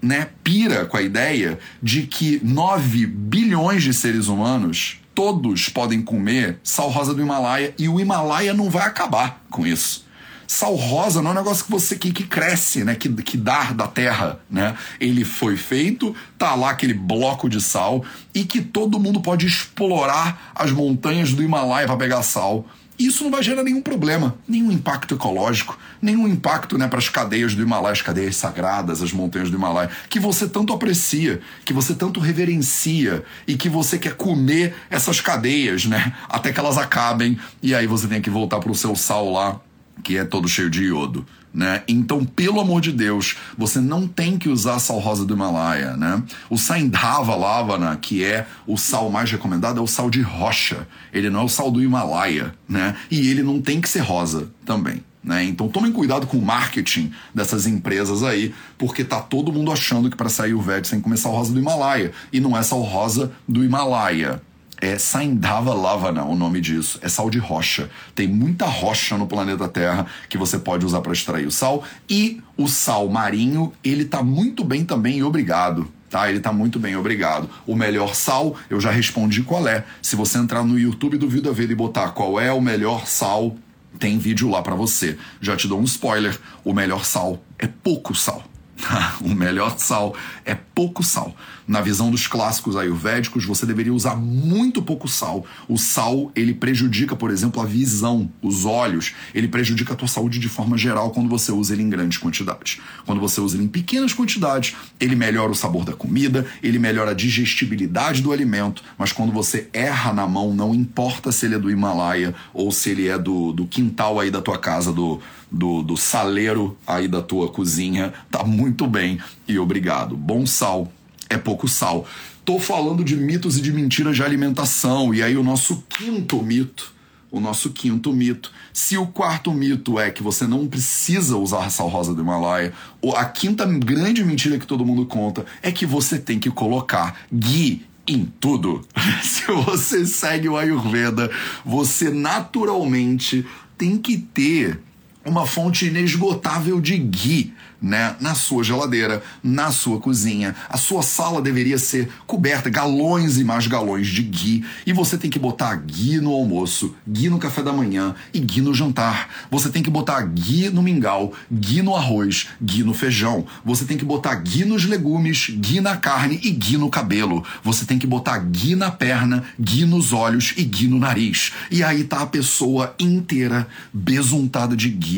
né, 0.00 0.28
pira 0.44 0.84
com 0.86 0.96
a 0.96 1.02
ideia 1.02 1.58
de 1.82 2.02
que 2.02 2.40
9 2.44 3.06
bilhões 3.06 3.82
de 3.82 3.92
seres 3.92 4.28
humanos 4.28 5.00
todos 5.14 5.68
podem 5.68 6.00
comer 6.02 6.58
sal 6.62 6.88
rosa 6.88 7.12
do 7.12 7.20
Himalaia 7.20 7.74
e 7.78 7.88
o 7.88 7.98
Himalaia 7.98 8.54
não 8.54 8.70
vai 8.70 8.86
acabar 8.86 9.44
com 9.50 9.66
isso. 9.66 10.08
Sal 10.52 10.74
rosa 10.74 11.22
não 11.22 11.30
é 11.30 11.34
um 11.34 11.36
negócio 11.36 11.64
que 11.64 11.70
você 11.70 11.94
que, 11.94 12.10
que 12.12 12.24
cresce, 12.24 12.82
né? 12.82 12.96
Que, 12.96 13.08
que 13.22 13.36
dá 13.36 13.70
da 13.70 13.86
terra, 13.86 14.40
né? 14.50 14.76
Ele 14.98 15.24
foi 15.24 15.56
feito, 15.56 16.12
tá 16.36 16.56
lá 16.56 16.70
aquele 16.70 16.92
bloco 16.92 17.48
de 17.48 17.60
sal 17.60 18.04
e 18.34 18.42
que 18.42 18.60
todo 18.60 18.98
mundo 18.98 19.20
pode 19.20 19.46
explorar 19.46 20.50
as 20.52 20.72
montanhas 20.72 21.32
do 21.32 21.40
Himalaia 21.40 21.86
para 21.86 21.96
pegar 21.96 22.24
sal 22.24 22.66
isso 22.98 23.24
não 23.24 23.30
vai 23.30 23.42
gerar 23.42 23.62
nenhum 23.62 23.80
problema, 23.80 24.36
nenhum 24.46 24.70
impacto 24.70 25.14
ecológico, 25.14 25.78
nenhum 26.02 26.28
impacto 26.28 26.76
né, 26.76 26.86
para 26.86 26.98
as 26.98 27.08
cadeias 27.08 27.54
do 27.54 27.62
Himalaia, 27.62 27.92
as 27.92 28.02
cadeias 28.02 28.36
sagradas, 28.36 29.00
as 29.00 29.10
montanhas 29.10 29.50
do 29.50 29.56
Himalaia, 29.56 29.88
que 30.10 30.20
você 30.20 30.46
tanto 30.46 30.70
aprecia, 30.74 31.40
que 31.64 31.72
você 31.72 31.94
tanto 31.94 32.20
reverencia 32.20 33.24
e 33.46 33.56
que 33.56 33.70
você 33.70 33.98
quer 33.98 34.16
comer 34.16 34.74
essas 34.90 35.18
cadeias, 35.18 35.86
né? 35.86 36.12
Até 36.28 36.52
que 36.52 36.60
elas 36.60 36.76
acabem 36.76 37.38
e 37.62 37.74
aí 37.74 37.86
você 37.86 38.06
tem 38.06 38.20
que 38.20 38.28
voltar 38.28 38.58
para 38.58 38.70
o 38.70 38.74
seu 38.74 38.94
sal 38.94 39.32
lá, 39.32 39.58
que 40.00 40.16
é 40.16 40.24
todo 40.24 40.48
cheio 40.48 40.70
de 40.70 40.84
iodo 40.84 41.26
né? 41.52 41.82
Então, 41.88 42.24
pelo 42.24 42.60
amor 42.60 42.80
de 42.80 42.92
Deus, 42.92 43.36
você 43.58 43.80
não 43.80 44.06
tem 44.06 44.38
que 44.38 44.48
usar 44.48 44.78
sal 44.78 44.98
rosa 44.98 45.24
do 45.24 45.34
Himalaia, 45.34 45.96
né? 45.96 46.22
O 46.48 46.56
Saindhava 46.56 47.34
Lavana, 47.34 47.96
que 47.96 48.24
é 48.24 48.46
o 48.66 48.76
sal 48.76 49.10
mais 49.10 49.30
recomendado, 49.30 49.78
é 49.78 49.82
o 49.82 49.86
sal 49.86 50.08
de 50.08 50.22
rocha. 50.22 50.86
Ele 51.12 51.28
não 51.28 51.40
é 51.40 51.44
o 51.44 51.48
sal 51.48 51.70
do 51.70 51.82
Himalaia, 51.82 52.54
né? 52.68 52.96
E 53.10 53.28
ele 53.28 53.42
não 53.42 53.60
tem 53.60 53.80
que 53.80 53.88
ser 53.88 54.00
rosa 54.00 54.48
também. 54.64 55.04
Né? 55.22 55.44
Então 55.44 55.68
tomem 55.68 55.92
cuidado 55.92 56.26
com 56.26 56.38
o 56.38 56.42
marketing 56.42 57.12
dessas 57.34 57.66
empresas 57.66 58.22
aí, 58.22 58.54
porque 58.78 59.04
tá 59.04 59.20
todo 59.20 59.52
mundo 59.52 59.70
achando 59.70 60.08
que 60.08 60.16
para 60.16 60.30
sair 60.30 60.54
o 60.54 60.62
VET 60.62 60.88
tem 60.88 60.98
que 60.98 61.04
comer 61.04 61.18
sal 61.18 61.32
rosa 61.32 61.52
do 61.52 61.58
Himalaia. 61.58 62.12
E 62.32 62.40
não 62.40 62.56
é 62.56 62.62
sal 62.62 62.80
rosa 62.80 63.32
do 63.46 63.62
Himalaia 63.64 64.40
é 64.80 64.98
Saindava 64.98 65.74
Lavana, 65.74 66.24
o 66.24 66.34
nome 66.34 66.60
disso. 66.60 66.98
É 67.02 67.08
sal 67.08 67.28
de 67.28 67.38
rocha. 67.38 67.90
Tem 68.14 68.26
muita 68.26 68.66
rocha 68.66 69.18
no 69.18 69.26
planeta 69.26 69.68
Terra 69.68 70.06
que 70.28 70.38
você 70.38 70.58
pode 70.58 70.86
usar 70.86 71.00
para 71.00 71.12
extrair 71.12 71.46
o 71.46 71.50
sal. 71.50 71.84
E 72.08 72.40
o 72.56 72.66
sal 72.66 73.08
marinho, 73.08 73.72
ele 73.84 74.04
tá 74.04 74.22
muito 74.22 74.64
bem 74.64 74.84
também, 74.84 75.22
obrigado. 75.22 75.88
Tá, 76.08 76.28
ele 76.28 76.40
tá 76.40 76.52
muito 76.52 76.78
bem, 76.78 76.96
obrigado. 76.96 77.48
O 77.66 77.76
melhor 77.76 78.14
sal, 78.16 78.56
eu 78.68 78.80
já 78.80 78.90
respondi 78.90 79.42
qual 79.42 79.68
é. 79.68 79.84
Se 80.02 80.16
você 80.16 80.38
entrar 80.38 80.64
no 80.64 80.78
YouTube 80.78 81.16
do 81.16 81.28
Vida 81.28 81.52
Vida 81.52 81.72
e 81.72 81.76
botar 81.76 82.08
qual 82.08 82.40
é 82.40 82.52
o 82.52 82.60
melhor 82.60 83.06
sal, 83.06 83.56
tem 83.98 84.18
vídeo 84.18 84.50
lá 84.50 84.60
para 84.60 84.74
você. 84.74 85.16
Já 85.40 85.56
te 85.56 85.68
dou 85.68 85.78
um 85.78 85.84
spoiler: 85.84 86.36
o 86.64 86.72
melhor 86.72 87.04
sal 87.04 87.40
é 87.58 87.68
pouco 87.68 88.12
sal. 88.12 88.49
o 89.20 89.34
melhor 89.34 89.78
sal 89.78 90.14
é 90.44 90.54
pouco 90.54 91.02
sal. 91.02 91.34
Na 91.66 91.80
visão 91.80 92.10
dos 92.10 92.26
clássicos 92.26 92.76
ayurvédicos, 92.76 93.44
você 93.44 93.64
deveria 93.64 93.94
usar 93.94 94.16
muito 94.16 94.82
pouco 94.82 95.06
sal. 95.06 95.46
O 95.68 95.78
sal, 95.78 96.32
ele 96.34 96.52
prejudica, 96.52 97.14
por 97.14 97.30
exemplo, 97.30 97.62
a 97.62 97.64
visão, 97.64 98.30
os 98.42 98.64
olhos. 98.64 99.14
Ele 99.32 99.46
prejudica 99.46 99.92
a 99.92 99.96
tua 99.96 100.08
saúde 100.08 100.38
de 100.38 100.48
forma 100.48 100.76
geral 100.76 101.10
quando 101.10 101.28
você 101.28 101.52
usa 101.52 101.72
ele 101.72 101.82
em 101.82 101.88
grandes 101.88 102.18
quantidades. 102.18 102.80
Quando 103.06 103.20
você 103.20 103.40
usa 103.40 103.56
ele 103.56 103.64
em 103.64 103.68
pequenas 103.68 104.12
quantidades, 104.12 104.74
ele 104.98 105.14
melhora 105.14 105.52
o 105.52 105.54
sabor 105.54 105.84
da 105.84 105.92
comida, 105.92 106.44
ele 106.62 106.78
melhora 106.78 107.12
a 107.12 107.14
digestibilidade 107.14 108.20
do 108.20 108.32
alimento, 108.32 108.82
mas 108.98 109.12
quando 109.12 109.32
você 109.32 109.68
erra 109.72 110.12
na 110.12 110.26
mão, 110.26 110.52
não 110.52 110.74
importa 110.74 111.30
se 111.30 111.46
ele 111.46 111.54
é 111.54 111.58
do 111.58 111.70
Himalaia 111.70 112.34
ou 112.52 112.72
se 112.72 112.90
ele 112.90 113.06
é 113.06 113.18
do, 113.18 113.52
do 113.52 113.66
quintal 113.66 114.18
aí 114.18 114.30
da 114.30 114.42
tua 114.42 114.58
casa, 114.58 114.92
do, 114.92 115.20
do, 115.50 115.82
do 115.82 115.96
saleiro 115.96 116.76
aí 116.86 117.08
da 117.08 117.20
tua 117.20 117.48
cozinha, 117.48 118.12
tá 118.30 118.44
muito 118.44 118.86
bem 118.86 119.18
e 119.48 119.58
obrigado. 119.58 120.16
Bom 120.16 120.46
sal 120.46 120.90
é 121.28 121.38
pouco 121.38 121.68
sal. 121.68 122.06
Tô 122.44 122.58
falando 122.58 123.04
de 123.04 123.16
mitos 123.16 123.56
e 123.56 123.60
de 123.60 123.72
mentiras 123.72 124.16
de 124.16 124.22
alimentação. 124.22 125.14
E 125.14 125.22
aí, 125.22 125.36
o 125.36 125.42
nosso 125.42 125.84
quinto 125.88 126.42
mito. 126.42 126.92
O 127.30 127.38
nosso 127.38 127.70
quinto 127.70 128.12
mito. 128.12 128.50
Se 128.72 128.98
o 128.98 129.06
quarto 129.06 129.52
mito 129.52 130.00
é 130.00 130.10
que 130.10 130.22
você 130.22 130.48
não 130.48 130.66
precisa 130.66 131.36
usar 131.36 131.70
sal 131.70 131.86
rosa 131.86 132.12
do 132.12 132.22
Himalaia, 132.22 132.72
a 133.14 133.24
quinta 133.24 133.64
grande 133.64 134.24
mentira 134.24 134.58
que 134.58 134.66
todo 134.66 134.84
mundo 134.84 135.06
conta 135.06 135.46
é 135.62 135.70
que 135.70 135.86
você 135.86 136.18
tem 136.18 136.40
que 136.40 136.50
colocar 136.50 137.20
ghee 137.32 137.86
em 138.04 138.24
tudo. 138.40 138.82
Se 139.22 139.46
você 139.46 140.04
segue 140.04 140.48
o 140.48 140.56
Ayurveda, 140.56 141.30
você 141.64 142.10
naturalmente 142.10 143.46
tem 143.78 143.96
que 143.96 144.18
ter 144.18 144.80
uma 145.24 145.46
fonte 145.46 145.86
inesgotável 145.86 146.80
de 146.80 146.96
ghee 146.96 147.52
né, 147.80 148.14
na 148.20 148.34
sua 148.34 148.62
geladeira, 148.62 149.22
na 149.42 149.70
sua 149.70 149.98
cozinha. 149.98 150.54
A 150.68 150.76
sua 150.76 151.02
sala 151.02 151.40
deveria 151.40 151.78
ser 151.78 152.10
coberta, 152.26 152.68
galões 152.68 153.38
e 153.38 153.44
mais 153.44 153.66
galões 153.66 154.06
de 154.08 154.22
ghee. 154.22 154.64
E 154.86 154.92
você 154.92 155.16
tem 155.16 155.30
que 155.30 155.38
botar 155.38 155.74
ghee 155.76 156.20
no 156.20 156.32
almoço, 156.32 156.94
ghee 157.08 157.30
no 157.30 157.38
café 157.38 157.62
da 157.62 157.72
manhã 157.72 158.14
e 158.34 158.40
ghee 158.40 158.60
no 158.60 158.74
jantar. 158.74 159.28
Você 159.50 159.70
tem 159.70 159.82
que 159.82 159.90
botar 159.90 160.20
ghee 160.22 160.68
no 160.68 160.82
mingau, 160.82 161.32
ghee 161.50 161.82
no 161.82 161.96
arroz, 161.96 162.48
ghee 162.60 162.82
no 162.82 162.92
feijão. 162.92 163.46
Você 163.64 163.84
tem 163.84 163.96
que 163.96 164.04
botar 164.04 164.34
ghee 164.34 164.64
nos 164.64 164.84
legumes, 164.84 165.50
ghee 165.50 165.80
na 165.80 165.96
carne 165.96 166.38
e 166.42 166.50
ghee 166.50 166.76
no 166.76 166.90
cabelo. 166.90 167.44
Você 167.64 167.84
tem 167.84 167.98
que 167.98 168.06
botar 168.06 168.38
ghee 168.38 168.76
na 168.76 168.90
perna, 168.90 169.44
ghee 169.58 169.86
nos 169.86 170.12
olhos 170.12 170.52
e 170.56 170.64
ghee 170.64 170.88
no 170.88 170.98
nariz. 170.98 171.52
E 171.70 171.82
aí 171.82 172.04
tá 172.04 172.20
a 172.20 172.26
pessoa 172.26 172.94
inteira 172.98 173.66
besuntada 173.92 174.76
de 174.76 174.90
ghee, 174.90 175.09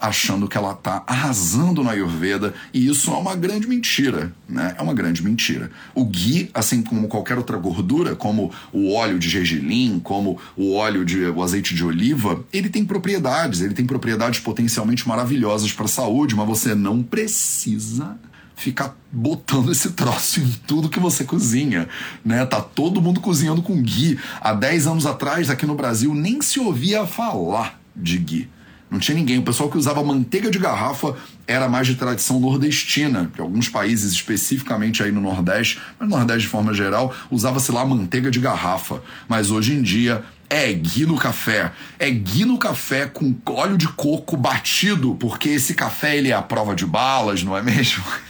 achando 0.00 0.48
que 0.48 0.56
ela 0.56 0.74
tá 0.74 1.02
arrasando 1.06 1.82
na 1.82 1.92
Ayurveda, 1.92 2.54
e 2.72 2.86
isso 2.88 3.10
é 3.10 3.16
uma 3.16 3.34
grande 3.36 3.66
mentira, 3.66 4.32
né? 4.48 4.74
É 4.78 4.82
uma 4.82 4.94
grande 4.94 5.22
mentira. 5.22 5.70
O 5.94 6.04
ghee, 6.04 6.50
assim 6.54 6.82
como 6.82 7.08
qualquer 7.08 7.38
outra 7.38 7.56
gordura, 7.56 8.14
como 8.14 8.50
o 8.72 8.92
óleo 8.92 9.18
de 9.18 9.28
gergelim, 9.28 10.00
como 10.02 10.38
o 10.56 10.74
óleo 10.74 11.04
de 11.04 11.24
o 11.24 11.42
azeite 11.42 11.74
de 11.74 11.84
oliva, 11.84 12.44
ele 12.52 12.68
tem 12.68 12.84
propriedades, 12.84 13.60
ele 13.60 13.74
tem 13.74 13.86
propriedades 13.86 14.40
potencialmente 14.40 15.08
maravilhosas 15.08 15.72
para 15.72 15.84
a 15.84 15.88
saúde, 15.88 16.34
mas 16.34 16.46
você 16.46 16.74
não 16.74 17.02
precisa 17.02 18.18
ficar 18.60 18.94
botando 19.10 19.72
esse 19.72 19.92
troço 19.92 20.38
em 20.40 20.50
tudo 20.66 20.90
que 20.90 21.00
você 21.00 21.24
cozinha, 21.24 21.88
né? 22.24 22.44
Tá 22.44 22.60
todo 22.60 23.00
mundo 23.00 23.20
cozinhando 23.20 23.62
com 23.62 23.82
ghee. 23.82 24.18
Há 24.40 24.52
10 24.52 24.86
anos 24.86 25.06
atrás, 25.06 25.48
aqui 25.48 25.64
no 25.64 25.74
Brasil, 25.74 26.14
nem 26.14 26.42
se 26.42 26.60
ouvia 26.60 27.06
falar 27.06 27.80
de 27.96 28.18
ghee. 28.18 28.48
Não 28.90 28.98
tinha 28.98 29.16
ninguém. 29.16 29.38
O 29.38 29.42
pessoal 29.42 29.70
que 29.70 29.78
usava 29.78 30.02
manteiga 30.02 30.50
de 30.50 30.58
garrafa 30.58 31.14
era 31.46 31.68
mais 31.68 31.86
de 31.86 31.94
tradição 31.94 32.40
nordestina, 32.40 33.30
que 33.32 33.40
alguns 33.40 33.68
países, 33.68 34.12
especificamente 34.12 35.02
aí 35.02 35.12
no 35.12 35.20
Nordeste, 35.20 35.80
mas 35.98 36.08
no 36.08 36.16
Nordeste 36.16 36.42
de 36.42 36.48
forma 36.48 36.74
geral, 36.74 37.14
usava-se 37.30 37.70
lá 37.70 37.84
manteiga 37.84 38.30
de 38.30 38.40
garrafa. 38.40 39.00
Mas 39.28 39.50
hoje 39.50 39.74
em 39.74 39.82
dia 39.82 40.24
é 40.48 40.72
ghee 40.72 41.06
no 41.06 41.16
café. 41.16 41.70
É 41.98 42.10
ghee 42.10 42.44
no 42.44 42.58
café 42.58 43.06
com 43.06 43.34
óleo 43.46 43.78
de 43.78 43.86
coco 43.86 44.36
batido, 44.36 45.14
porque 45.14 45.50
esse 45.50 45.74
café 45.74 46.16
ele 46.16 46.30
é 46.30 46.34
a 46.34 46.42
prova 46.42 46.74
de 46.74 46.84
balas, 46.84 47.44
não 47.44 47.56
é 47.56 47.62
mesmo? 47.62 48.02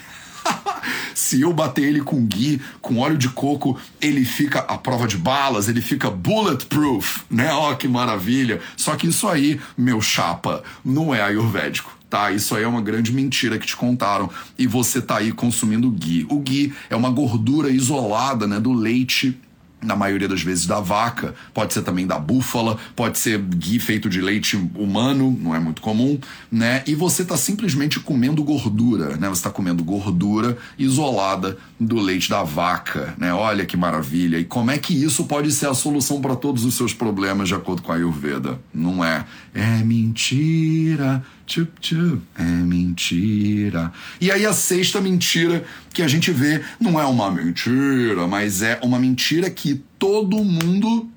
Se 1.30 1.40
eu 1.42 1.52
bater 1.52 1.84
ele 1.84 2.00
com 2.00 2.26
ghee, 2.26 2.60
com 2.80 2.98
óleo 2.98 3.16
de 3.16 3.28
coco, 3.28 3.78
ele 4.00 4.24
fica 4.24 4.58
a 4.58 4.76
prova 4.76 5.06
de 5.06 5.16
balas, 5.16 5.68
ele 5.68 5.80
fica 5.80 6.10
bulletproof, 6.10 7.22
né? 7.30 7.52
Ó, 7.52 7.72
que 7.76 7.86
maravilha. 7.86 8.60
Só 8.76 8.96
que 8.96 9.06
isso 9.06 9.28
aí, 9.28 9.60
meu 9.78 10.00
chapa, 10.00 10.64
não 10.84 11.14
é 11.14 11.22
ayurvédico. 11.22 11.96
Tá, 12.10 12.32
isso 12.32 12.56
aí 12.56 12.64
é 12.64 12.66
uma 12.66 12.82
grande 12.82 13.12
mentira 13.12 13.60
que 13.60 13.66
te 13.68 13.76
contaram 13.76 14.28
e 14.58 14.66
você 14.66 15.00
tá 15.00 15.18
aí 15.18 15.30
consumindo 15.30 15.88
ghee. 15.88 16.26
O 16.28 16.40
ghee 16.40 16.74
é 16.90 16.96
uma 16.96 17.10
gordura 17.10 17.70
isolada, 17.70 18.48
né, 18.48 18.58
do 18.58 18.72
leite 18.72 19.38
na 19.82 19.96
maioria 19.96 20.28
das 20.28 20.42
vezes 20.42 20.66
da 20.66 20.80
vaca, 20.80 21.34
pode 21.54 21.72
ser 21.72 21.82
também 21.82 22.06
da 22.06 22.18
búfala, 22.18 22.78
pode 22.94 23.18
ser 23.18 23.38
ghee 23.38 23.78
feito 23.78 24.08
de 24.08 24.20
leite 24.20 24.56
humano, 24.74 25.36
não 25.40 25.54
é 25.54 25.58
muito 25.58 25.80
comum, 25.80 26.18
né? 26.50 26.82
E 26.86 26.94
você 26.94 27.22
está 27.22 27.36
simplesmente 27.36 27.98
comendo 28.00 28.42
gordura, 28.42 29.16
né? 29.16 29.28
Você 29.28 29.40
está 29.40 29.50
comendo 29.50 29.82
gordura 29.82 30.58
isolada 30.78 31.56
do 31.78 31.98
leite 31.98 32.28
da 32.28 32.42
vaca, 32.42 33.14
né? 33.16 33.32
Olha 33.32 33.64
que 33.64 33.76
maravilha! 33.76 34.38
E 34.38 34.44
como 34.44 34.70
é 34.70 34.78
que 34.78 34.92
isso 34.92 35.24
pode 35.24 35.50
ser 35.52 35.68
a 35.68 35.74
solução 35.74 36.20
para 36.20 36.36
todos 36.36 36.64
os 36.64 36.74
seus 36.74 36.92
problemas 36.92 37.48
de 37.48 37.54
acordo 37.54 37.82
com 37.82 37.92
a 37.92 37.96
Ayurveda? 37.96 38.60
Não 38.74 39.04
é? 39.04 39.24
É 39.54 39.78
mentira. 39.78 41.24
Tchup, 41.50 41.80
tchup, 41.80 42.22
é 42.38 42.44
mentira. 42.44 43.92
E 44.20 44.30
aí 44.30 44.46
a 44.46 44.52
sexta 44.52 45.00
mentira 45.00 45.64
que 45.92 46.00
a 46.00 46.06
gente 46.06 46.30
vê 46.30 46.62
não 46.78 47.00
é 47.00 47.04
uma 47.04 47.28
mentira, 47.28 48.24
mas 48.28 48.62
é 48.62 48.78
uma 48.84 49.00
mentira 49.00 49.50
que 49.50 49.82
todo 49.98 50.44
mundo 50.44 51.10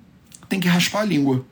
tem 0.50 0.60
que 0.60 0.68
raspar 0.68 1.02
a 1.02 1.06
língua. 1.06 1.46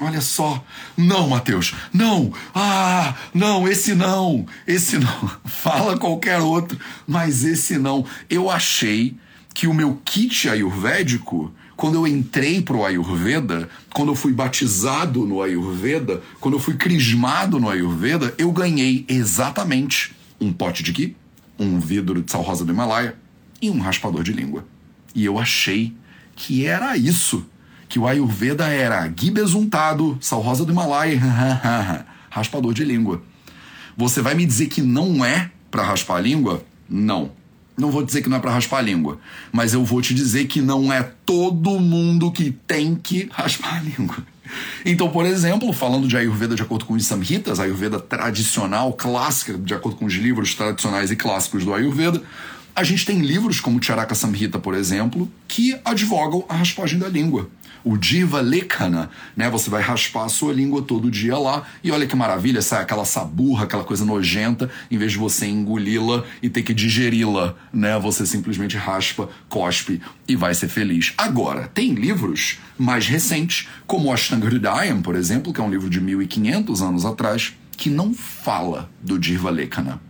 Olha 0.00 0.22
só. 0.22 0.64
Não, 0.96 1.28
Mateus. 1.28 1.74
Não. 1.92 2.32
Ah, 2.54 3.14
não, 3.34 3.68
esse 3.68 3.94
não. 3.94 4.46
Esse 4.66 4.96
não. 4.96 5.30
Fala 5.44 5.98
qualquer 5.98 6.38
outro, 6.38 6.78
mas 7.06 7.44
esse 7.44 7.76
não. 7.76 8.02
Eu 8.30 8.48
achei 8.48 9.14
que 9.52 9.66
o 9.66 9.74
meu 9.74 10.00
kit 10.06 10.48
ayurvédico 10.48 11.52
quando 11.76 11.96
eu 11.96 12.06
entrei 12.06 12.60
pro 12.60 12.84
Ayurveda, 12.84 13.68
quando 13.92 14.10
eu 14.10 14.14
fui 14.14 14.32
batizado 14.32 15.26
no 15.26 15.42
Ayurveda, 15.42 16.22
quando 16.40 16.54
eu 16.54 16.60
fui 16.60 16.74
crismado 16.74 17.58
no 17.58 17.68
Ayurveda, 17.68 18.34
eu 18.38 18.52
ganhei 18.52 19.04
exatamente 19.08 20.14
um 20.40 20.52
pote 20.52 20.82
de 20.82 20.92
ghee, 20.92 21.16
um 21.58 21.78
vidro 21.78 22.22
de 22.22 22.30
sal 22.30 22.42
rosa 22.42 22.64
do 22.64 22.72
Himalaia 22.72 23.16
e 23.60 23.70
um 23.70 23.80
raspador 23.80 24.22
de 24.22 24.32
língua. 24.32 24.66
E 25.14 25.24
eu 25.24 25.38
achei 25.38 25.94
que 26.34 26.66
era 26.66 26.96
isso, 26.96 27.46
que 27.88 27.98
o 27.98 28.06
Ayurveda 28.06 28.66
era 28.66 29.06
ghee 29.06 29.30
besuntado, 29.30 30.16
sal 30.20 30.40
rosa 30.40 30.64
do 30.64 30.72
Himalaia, 30.72 31.20
raspador 32.30 32.74
de 32.74 32.84
língua. 32.84 33.22
Você 33.96 34.22
vai 34.22 34.34
me 34.34 34.46
dizer 34.46 34.66
que 34.66 34.80
não 34.80 35.24
é 35.24 35.50
para 35.70 35.82
raspar 35.82 36.16
a 36.16 36.20
língua? 36.20 36.64
Não. 36.88 37.32
Não 37.82 37.90
vou 37.90 38.04
dizer 38.04 38.22
que 38.22 38.28
não 38.28 38.36
é 38.36 38.40
para 38.40 38.52
raspar 38.52 38.78
a 38.78 38.82
língua, 38.82 39.18
mas 39.50 39.74
eu 39.74 39.84
vou 39.84 40.00
te 40.00 40.14
dizer 40.14 40.46
que 40.46 40.62
não 40.62 40.92
é 40.92 41.02
todo 41.26 41.80
mundo 41.80 42.30
que 42.30 42.52
tem 42.52 42.94
que 42.94 43.28
raspar 43.32 43.78
a 43.78 43.80
língua. 43.80 44.18
Então, 44.86 45.08
por 45.08 45.26
exemplo, 45.26 45.72
falando 45.72 46.06
de 46.06 46.16
Ayurveda 46.16 46.54
de 46.54 46.62
acordo 46.62 46.84
com 46.84 46.94
os 46.94 47.04
Samhitas, 47.04 47.58
Ayurveda 47.58 47.98
tradicional, 47.98 48.92
clássica, 48.92 49.58
de 49.58 49.74
acordo 49.74 49.98
com 49.98 50.04
os 50.04 50.14
livros 50.14 50.54
tradicionais 50.54 51.10
e 51.10 51.16
clássicos 51.16 51.64
do 51.64 51.74
Ayurveda, 51.74 52.22
a 52.74 52.82
gente 52.82 53.04
tem 53.04 53.20
livros 53.20 53.60
como 53.60 53.82
Charaka 53.82 54.14
Samhita, 54.14 54.58
por 54.58 54.74
exemplo, 54.74 55.30
que 55.46 55.78
advogam 55.84 56.44
a 56.48 56.56
raspagem 56.56 56.98
da 56.98 57.08
língua 57.08 57.50
o 57.84 57.96
Diva 57.96 58.40
Lekana, 58.40 59.10
né? 59.36 59.50
Você 59.50 59.68
vai 59.68 59.82
raspar 59.82 60.24
a 60.24 60.28
sua 60.28 60.52
língua 60.52 60.82
todo 60.82 61.10
dia 61.10 61.36
lá 61.36 61.64
e 61.82 61.90
olha 61.90 62.06
que 62.06 62.14
maravilha, 62.14 62.62
sai 62.62 62.82
aquela 62.82 63.04
saburra, 63.04 63.64
aquela 63.64 63.84
coisa 63.84 64.04
nojenta, 64.04 64.70
em 64.90 64.98
vez 64.98 65.12
de 65.12 65.18
você 65.18 65.46
engoli-la 65.46 66.24
e 66.42 66.48
ter 66.48 66.62
que 66.62 66.74
digeri-la, 66.74 67.54
né? 67.72 67.98
Você 67.98 68.24
simplesmente 68.26 68.76
raspa, 68.76 69.28
cospe 69.48 70.00
e 70.28 70.36
vai 70.36 70.54
ser 70.54 70.68
feliz. 70.68 71.12
Agora, 71.18 71.68
tem 71.68 71.94
livros 71.94 72.58
mais 72.78 73.06
recentes, 73.06 73.68
como 73.86 74.08
o 74.08 74.12
Ashtanga 74.12 74.46
Hridayam, 74.46 75.02
por 75.02 75.14
exemplo, 75.14 75.52
que 75.52 75.60
é 75.60 75.64
um 75.64 75.70
livro 75.70 75.90
de 75.90 76.00
1500 76.00 76.82
anos 76.82 77.04
atrás, 77.04 77.54
que 77.76 77.90
não 77.90 78.14
fala 78.14 78.90
do 79.00 79.18
Diva 79.18 79.50
Lekana. 79.50 80.00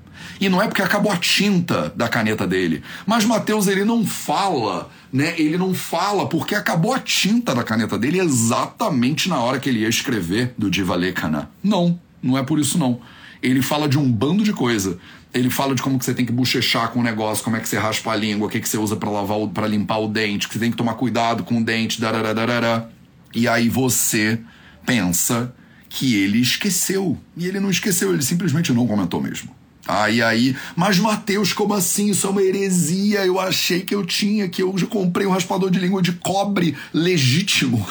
E 0.40 0.48
não 0.48 0.60
é 0.60 0.66
porque 0.66 0.82
acabou 0.82 1.10
a 1.10 1.16
tinta 1.16 1.92
da 1.94 2.08
caneta 2.08 2.46
dele. 2.46 2.82
Mas 3.06 3.24
Mateus, 3.24 3.66
ele 3.66 3.84
não 3.84 4.04
fala, 4.04 4.90
né? 5.12 5.34
Ele 5.38 5.56
não 5.56 5.74
fala 5.74 6.28
porque 6.28 6.54
acabou 6.54 6.94
a 6.94 6.98
tinta 6.98 7.54
da 7.54 7.62
caneta 7.62 7.98
dele 7.98 8.20
exatamente 8.20 9.28
na 9.28 9.38
hora 9.38 9.58
que 9.58 9.68
ele 9.68 9.80
ia 9.80 9.88
escrever 9.88 10.54
do 10.56 10.70
Divalekana. 10.70 11.50
Não, 11.62 11.98
não 12.22 12.36
é 12.36 12.42
por 12.42 12.58
isso 12.58 12.78
não. 12.78 13.00
Ele 13.42 13.60
fala 13.60 13.88
de 13.88 13.98
um 13.98 14.10
bando 14.10 14.44
de 14.44 14.52
coisa. 14.52 14.98
Ele 15.34 15.48
fala 15.48 15.74
de 15.74 15.82
como 15.82 15.98
que 15.98 16.04
você 16.04 16.14
tem 16.14 16.26
que 16.26 16.32
bochechar 16.32 16.90
com 16.90 17.00
o 17.00 17.02
negócio, 17.02 17.42
como 17.42 17.56
é 17.56 17.60
que 17.60 17.68
você 17.68 17.78
raspa 17.78 18.12
a 18.12 18.16
língua, 18.16 18.46
o 18.46 18.50
que, 18.50 18.60
que 18.60 18.68
você 18.68 18.76
usa 18.76 18.96
para 18.96 19.10
lavar, 19.10 19.48
para 19.48 19.66
limpar 19.66 19.98
o 19.98 20.08
dente, 20.08 20.46
que 20.46 20.54
você 20.54 20.60
tem 20.60 20.70
que 20.70 20.76
tomar 20.76 20.94
cuidado 20.94 21.42
com 21.42 21.58
o 21.58 21.64
dente, 21.64 22.00
darararara. 22.00 22.90
E 23.34 23.48
aí 23.48 23.68
você 23.68 24.38
pensa 24.84 25.54
que 25.88 26.16
ele 26.16 26.38
esqueceu. 26.38 27.18
E 27.36 27.46
ele 27.46 27.60
não 27.60 27.70
esqueceu, 27.70 28.12
ele 28.12 28.22
simplesmente 28.22 28.72
não 28.72 28.86
comentou 28.86 29.20
mesmo. 29.20 29.54
Aí, 29.86 30.22
aí, 30.22 30.56
mas 30.76 30.98
Mateus, 30.98 31.52
como 31.52 31.74
assim? 31.74 32.10
Isso 32.10 32.26
é 32.26 32.30
uma 32.30 32.42
heresia. 32.42 33.26
Eu 33.26 33.40
achei 33.40 33.80
que 33.80 33.94
eu 33.94 34.06
tinha, 34.06 34.48
que 34.48 34.62
eu 34.62 34.76
já 34.78 34.86
comprei 34.86 35.26
um 35.26 35.30
raspador 35.30 35.70
de 35.70 35.78
língua 35.78 36.00
de 36.00 36.12
cobre 36.12 36.76
legítimo. 36.94 37.84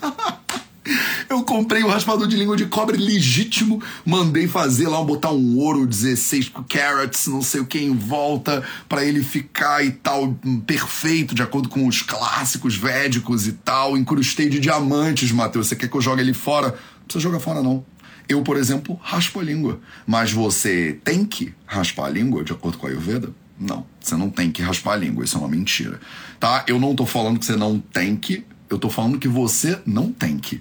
eu 1.28 1.42
comprei 1.44 1.82
um 1.84 1.88
raspador 1.88 2.26
de 2.26 2.36
língua 2.36 2.56
de 2.56 2.66
cobre 2.66 2.96
legítimo, 2.96 3.82
mandei 4.04 4.48
fazer 4.48 4.88
lá, 4.88 5.02
botar 5.02 5.32
um 5.32 5.58
ouro 5.58 5.86
16 5.86 6.50
carats, 6.68 7.26
não 7.26 7.42
sei 7.42 7.60
o 7.60 7.66
que 7.66 7.78
em 7.78 7.94
volta, 7.94 8.62
para 8.88 9.04
ele 9.04 9.22
ficar 9.22 9.84
e 9.84 9.90
tal, 9.90 10.34
perfeito, 10.66 11.34
de 11.34 11.42
acordo 11.42 11.68
com 11.68 11.86
os 11.86 12.02
clássicos 12.02 12.74
védicos 12.74 13.46
e 13.46 13.52
tal. 13.52 13.98
Incrustei 13.98 14.48
de 14.48 14.58
diamantes, 14.58 15.30
Mateus. 15.30 15.68
Você 15.68 15.76
quer 15.76 15.88
que 15.88 15.96
eu 15.96 16.00
jogue 16.00 16.22
ele 16.22 16.34
fora? 16.34 16.68
Não 16.68 17.04
precisa 17.04 17.22
jogar 17.22 17.40
fora, 17.40 17.62
não. 17.62 17.84
Eu, 18.28 18.42
por 18.42 18.56
exemplo, 18.56 18.98
raspo 19.02 19.40
a 19.40 19.42
língua. 19.42 19.80
Mas 20.06 20.32
você 20.32 20.98
tem 21.04 21.24
que 21.24 21.54
raspar 21.66 22.06
a 22.06 22.10
língua, 22.10 22.44
de 22.44 22.52
acordo 22.52 22.78
com 22.78 22.86
a 22.86 22.90
Ayurveda? 22.90 23.30
Não, 23.58 23.86
você 24.00 24.16
não 24.16 24.30
tem 24.30 24.50
que 24.50 24.62
raspar 24.62 24.94
a 24.94 24.96
língua, 24.96 25.24
isso 25.24 25.36
é 25.36 25.40
uma 25.40 25.48
mentira. 25.48 26.00
Tá? 26.40 26.64
Eu 26.66 26.80
não 26.80 26.94
tô 26.94 27.06
falando 27.06 27.38
que 27.38 27.44
você 27.44 27.56
não 27.56 27.78
tem 27.78 28.16
que, 28.16 28.44
eu 28.68 28.78
tô 28.78 28.88
falando 28.88 29.18
que 29.18 29.28
você 29.28 29.78
não 29.86 30.10
tem 30.10 30.38
que. 30.38 30.60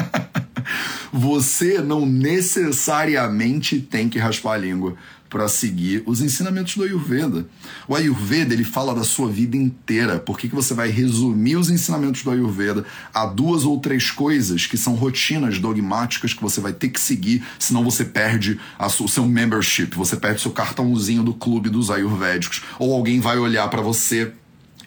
você 1.12 1.78
não 1.78 2.04
necessariamente 2.04 3.80
tem 3.80 4.08
que 4.08 4.18
raspar 4.18 4.54
a 4.54 4.58
língua 4.58 4.96
para 5.28 5.48
seguir 5.48 6.02
os 6.06 6.20
ensinamentos 6.20 6.74
do 6.76 6.82
Ayurveda. 6.82 7.46
O 7.86 7.94
Ayurveda 7.94 8.54
ele 8.54 8.64
fala 8.64 8.94
da 8.94 9.04
sua 9.04 9.28
vida 9.28 9.56
inteira. 9.56 10.18
Por 10.18 10.38
que, 10.38 10.48
que 10.48 10.54
você 10.54 10.74
vai 10.74 10.90
resumir 10.90 11.56
os 11.56 11.70
ensinamentos 11.70 12.22
do 12.22 12.30
Ayurveda 12.30 12.84
a 13.12 13.26
duas 13.26 13.64
ou 13.64 13.78
três 13.78 14.10
coisas 14.10 14.66
que 14.66 14.76
são 14.76 14.94
rotinas 14.94 15.58
dogmáticas 15.58 16.32
que 16.32 16.42
você 16.42 16.60
vai 16.60 16.72
ter 16.72 16.88
que 16.88 17.00
seguir, 17.00 17.42
senão 17.58 17.84
você 17.84 18.04
perde 18.04 18.58
o 18.78 19.08
seu 19.08 19.26
membership, 19.26 19.94
você 19.94 20.16
perde 20.16 20.40
seu 20.40 20.50
cartãozinho 20.50 21.22
do 21.22 21.34
clube 21.34 21.68
dos 21.68 21.90
Ayurvédicos, 21.90 22.62
ou 22.78 22.92
alguém 22.92 23.20
vai 23.20 23.38
olhar 23.38 23.68
para 23.68 23.82
você 23.82 24.32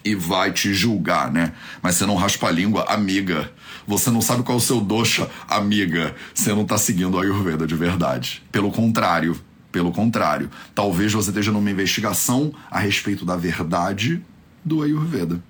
e 0.04 0.14
vai 0.14 0.52
te 0.52 0.74
julgar, 0.74 1.30
né? 1.30 1.52
Mas 1.80 1.96
você 1.96 2.06
não 2.06 2.16
raspa 2.16 2.48
a 2.48 2.50
língua, 2.50 2.84
amiga. 2.88 3.50
Você 3.86 4.10
não 4.10 4.20
sabe 4.20 4.42
qual 4.42 4.58
é 4.58 4.60
o 4.60 4.64
seu 4.64 4.80
dosha, 4.80 5.28
amiga. 5.48 6.14
Você 6.34 6.52
não 6.52 6.64
tá 6.64 6.76
seguindo 6.76 7.14
o 7.14 7.20
Ayurveda 7.20 7.66
de 7.66 7.74
verdade. 7.74 8.42
Pelo 8.50 8.70
contrário, 8.70 9.38
pelo 9.72 9.90
contrário, 9.90 10.50
talvez 10.74 11.12
você 11.12 11.30
esteja 11.30 11.50
numa 11.50 11.70
investigação 11.70 12.52
a 12.70 12.78
respeito 12.78 13.24
da 13.24 13.34
verdade 13.34 14.22
do 14.62 14.82
Ayurveda. 14.82 15.42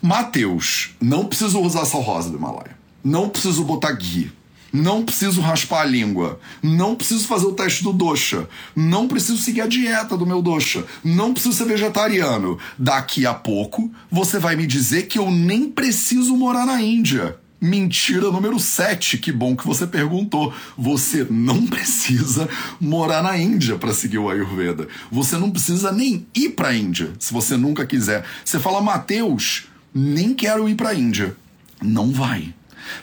Mateus, 0.00 0.90
não 1.00 1.26
preciso 1.26 1.60
usar 1.60 1.84
sal 1.86 2.02
rosa 2.02 2.30
do 2.30 2.36
Himalaia. 2.36 2.78
Não 3.02 3.28
preciso 3.28 3.64
botar 3.64 3.92
ghee. 3.92 4.30
Não 4.72 5.02
preciso 5.02 5.40
raspar 5.40 5.80
a 5.80 5.84
língua. 5.84 6.38
Não 6.62 6.94
preciso 6.94 7.26
fazer 7.26 7.46
o 7.46 7.52
teste 7.52 7.82
do 7.82 7.92
dosha. 7.92 8.48
Não 8.76 9.08
preciso 9.08 9.42
seguir 9.42 9.62
a 9.62 9.66
dieta 9.66 10.16
do 10.16 10.26
meu 10.26 10.40
dosha. 10.40 10.84
Não 11.02 11.32
preciso 11.32 11.54
ser 11.54 11.64
vegetariano. 11.64 12.58
Daqui 12.78 13.26
a 13.26 13.34
pouco 13.34 13.90
você 14.10 14.38
vai 14.38 14.54
me 14.54 14.66
dizer 14.66 15.04
que 15.04 15.18
eu 15.18 15.30
nem 15.30 15.68
preciso 15.68 16.36
morar 16.36 16.66
na 16.66 16.80
Índia. 16.80 17.39
Mentira 17.60 18.30
número 18.30 18.58
7. 18.58 19.18
Que 19.18 19.30
bom 19.30 19.54
que 19.54 19.66
você 19.66 19.86
perguntou. 19.86 20.54
Você 20.78 21.26
não 21.28 21.66
precisa 21.66 22.48
morar 22.80 23.22
na 23.22 23.36
Índia 23.36 23.76
para 23.76 23.92
seguir 23.92 24.18
o 24.18 24.30
Ayurveda. 24.30 24.88
Você 25.10 25.36
não 25.36 25.50
precisa 25.50 25.92
nem 25.92 26.26
ir 26.34 26.50
para 26.50 26.68
a 26.68 26.74
Índia, 26.74 27.12
se 27.18 27.32
você 27.32 27.58
nunca 27.58 27.84
quiser. 27.84 28.24
Você 28.42 28.58
fala, 28.58 28.80
Mateus, 28.80 29.64
nem 29.92 30.32
quero 30.32 30.68
ir 30.68 30.74
para 30.74 30.90
a 30.90 30.94
Índia. 30.94 31.36
Não 31.82 32.10
vai. 32.10 32.54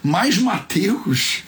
Mas, 0.02 0.38
Mateus, 0.38 1.44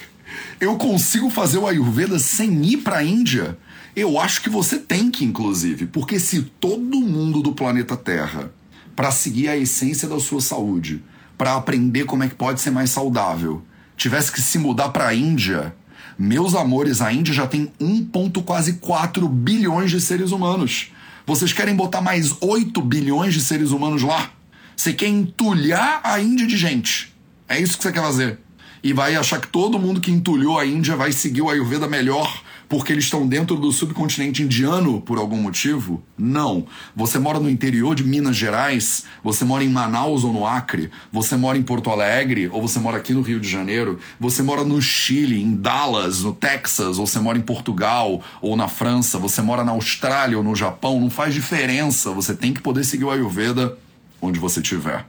eu 0.61 0.77
consigo 0.77 1.29
fazer 1.31 1.59
o 1.59 1.67
Ayurveda 1.67 2.19
sem 2.19 2.65
ir 2.65 2.77
para 2.79 2.99
a 2.99 3.05
Índia? 3.05 3.59
Eu 3.97 4.21
acho 4.21 4.41
que 4.41 4.49
você 4.49 4.79
tem 4.79 5.11
que, 5.11 5.25
inclusive, 5.25 5.87
porque 5.87 6.21
se 6.21 6.43
todo 6.61 7.01
mundo 7.01 7.43
do 7.43 7.53
planeta 7.53 7.97
Terra, 7.97 8.53
para 8.95 9.11
seguir 9.11 9.49
a 9.49 9.57
essência 9.57 10.09
da 10.09 10.21
sua 10.21 10.41
saúde, 10.41 11.03
para 11.41 11.55
aprender 11.55 12.05
como 12.05 12.23
é 12.23 12.29
que 12.29 12.35
pode 12.35 12.61
ser 12.61 12.71
mais 12.71 12.91
saudável, 12.91 13.63
tivesse 13.97 14.31
que 14.31 14.43
se 14.43 14.59
mudar 14.59 14.91
para 14.91 15.09
a 15.09 15.15
Índia, 15.15 15.75
meus 16.19 16.55
amores, 16.55 17.01
a 17.01 17.11
Índia 17.11 17.33
já 17.33 17.47
tem 17.47 17.73
1, 17.81 18.11
quase 18.45 18.75
4 18.75 19.27
bilhões 19.27 19.91
de 19.91 20.03
seres 20.03 20.33
humanos. 20.33 20.93
Vocês 21.27 21.51
querem 21.51 21.75
botar 21.75 22.03
mais 22.03 22.37
8 22.43 22.83
bilhões 22.83 23.33
de 23.33 23.41
seres 23.41 23.71
humanos 23.71 24.03
lá? 24.03 24.31
Você 24.77 24.93
quer 24.93 25.07
entulhar 25.07 26.03
a 26.05 26.21
Índia 26.21 26.47
de 26.47 26.59
gente. 26.59 27.11
É 27.49 27.59
isso 27.59 27.79
que 27.79 27.85
você 27.85 27.93
quer 27.93 28.03
fazer. 28.03 28.39
e 28.85 28.93
vai 28.93 29.17
achar 29.17 29.41
que 29.41 29.49
todo 29.49 29.79
mundo 29.79 29.99
que 29.99 30.11
entulhou 30.11 30.59
a 30.59 30.67
Índia 30.67 30.95
vai 30.95 31.11
seguir 31.11 31.41
o 31.41 31.49
Ayurveda 31.49 31.89
melhor 31.89 32.43
porque 32.71 32.93
eles 32.93 33.03
estão 33.03 33.27
dentro 33.27 33.57
do 33.57 33.73
subcontinente 33.73 34.45
indiano 34.45 35.01
por 35.01 35.19
algum 35.19 35.37
motivo? 35.37 36.01
Não. 36.17 36.65
Você 36.95 37.19
mora 37.19 37.41
no 37.41 37.51
interior 37.51 37.97
de 37.97 38.05
Minas 38.05 38.37
Gerais, 38.37 39.05
você 39.25 39.45
mora 39.45 39.65
em 39.65 39.69
Manaus 39.69 40.23
ou 40.23 40.33
no 40.33 40.47
Acre, 40.47 40.89
você 41.13 41.37
mora 41.37 41.59
em 41.59 41.65
Porto 41.65 41.91
Alegre 41.91 42.49
ou 42.53 42.63
você 42.63 42.79
mora 42.79 42.99
aqui 42.99 43.13
no 43.13 43.23
Rio 43.23 43.41
de 43.41 43.49
Janeiro, 43.49 43.99
você 44.21 44.41
mora 44.41 44.63
no 44.63 44.81
Chile, 44.81 45.43
em 45.43 45.53
Dallas, 45.53 46.23
no 46.23 46.33
Texas, 46.33 46.97
ou 46.97 47.09
você 47.09 47.19
mora 47.19 47.37
em 47.37 47.43
Portugal 47.43 48.23
ou 48.41 48.57
na 48.57 48.69
França, 48.69 49.19
você 49.19 49.43
mora 49.43 49.65
na 49.65 49.73
Austrália 49.73 50.39
ou 50.39 50.45
no 50.45 50.55
Japão, 50.55 51.01
não 51.01 51.11
faz 51.11 51.35
diferença. 51.35 52.13
Você 52.13 52.37
tem 52.37 52.55
que 52.55 52.63
poder 52.63 52.85
seguir 52.85 53.05
o 53.05 53.11
Ayurveda 53.11 53.77
onde 54.23 54.39
você 54.39 54.61
estiver. 54.61 55.05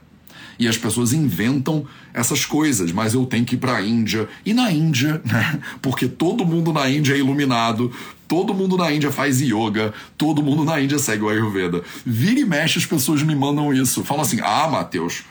E 0.62 0.68
as 0.68 0.78
pessoas 0.78 1.12
inventam 1.12 1.84
essas 2.14 2.46
coisas, 2.46 2.92
mas 2.92 3.14
eu 3.14 3.26
tenho 3.26 3.44
que 3.44 3.56
ir 3.56 3.58
para 3.58 3.78
a 3.78 3.82
Índia. 3.82 4.28
E 4.46 4.54
na 4.54 4.70
Índia, 4.70 5.20
né? 5.26 5.58
Porque 5.82 6.06
todo 6.06 6.46
mundo 6.46 6.72
na 6.72 6.88
Índia 6.88 7.14
é 7.14 7.18
iluminado, 7.18 7.90
todo 8.28 8.54
mundo 8.54 8.76
na 8.76 8.92
Índia 8.92 9.10
faz 9.10 9.40
yoga, 9.40 9.92
todo 10.16 10.40
mundo 10.40 10.64
na 10.64 10.80
Índia 10.80 11.00
segue 11.00 11.24
o 11.24 11.28
Ayurveda. 11.28 11.82
Vira 12.06 12.38
e 12.38 12.44
mexe, 12.44 12.78
as 12.78 12.86
pessoas 12.86 13.24
me 13.24 13.34
mandam 13.34 13.74
isso. 13.74 14.04
Falam 14.04 14.22
assim: 14.22 14.38
ah, 14.40 14.68
Matheus, 14.68 15.24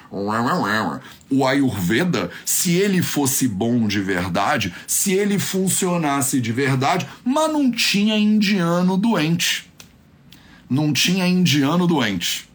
o 1.29 1.47
Ayurveda, 1.47 2.29
se 2.45 2.73
ele 2.73 3.01
fosse 3.01 3.47
bom 3.47 3.87
de 3.87 4.01
verdade, 4.01 4.73
se 4.85 5.13
ele 5.13 5.39
funcionasse 5.39 6.41
de 6.41 6.51
verdade, 6.51 7.07
mas 7.23 7.53
não 7.53 7.71
tinha 7.71 8.17
indiano 8.17 8.97
doente. 8.97 9.71
Não 10.69 10.91
tinha 10.91 11.25
indiano 11.25 11.87
doente 11.87 12.50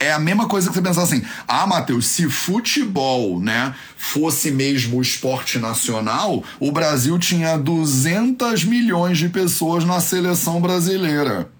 é 0.00 0.10
a 0.10 0.18
mesma 0.18 0.48
coisa 0.48 0.68
que 0.68 0.74
você 0.74 0.82
pensar 0.82 1.02
assim: 1.02 1.22
ah, 1.46 1.66
Matheus, 1.66 2.06
se 2.06 2.28
futebol, 2.28 3.38
né, 3.38 3.74
fosse 3.96 4.50
mesmo 4.50 4.98
o 4.98 5.02
esporte 5.02 5.58
nacional, 5.58 6.42
o 6.58 6.72
Brasil 6.72 7.18
tinha 7.18 7.56
200 7.58 8.64
milhões 8.64 9.18
de 9.18 9.28
pessoas 9.28 9.84
na 9.84 10.00
seleção 10.00 10.60
brasileira. 10.60 11.50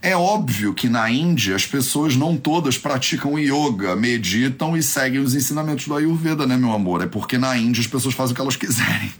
É 0.00 0.14
óbvio 0.16 0.74
que 0.74 0.88
na 0.88 1.10
Índia 1.10 1.56
as 1.56 1.66
pessoas 1.66 2.14
não 2.14 2.36
todas 2.36 2.78
praticam 2.78 3.36
yoga, 3.36 3.96
meditam 3.96 4.76
e 4.76 4.82
seguem 4.82 5.18
os 5.18 5.34
ensinamentos 5.34 5.88
do 5.88 5.94
Ayurveda, 5.96 6.46
né, 6.46 6.56
meu 6.56 6.72
amor? 6.72 7.02
É 7.02 7.06
porque 7.06 7.36
na 7.36 7.56
Índia 7.56 7.80
as 7.80 7.88
pessoas 7.88 8.14
fazem 8.14 8.32
o 8.32 8.36
que 8.36 8.40
elas 8.40 8.54
quiserem. 8.56 9.10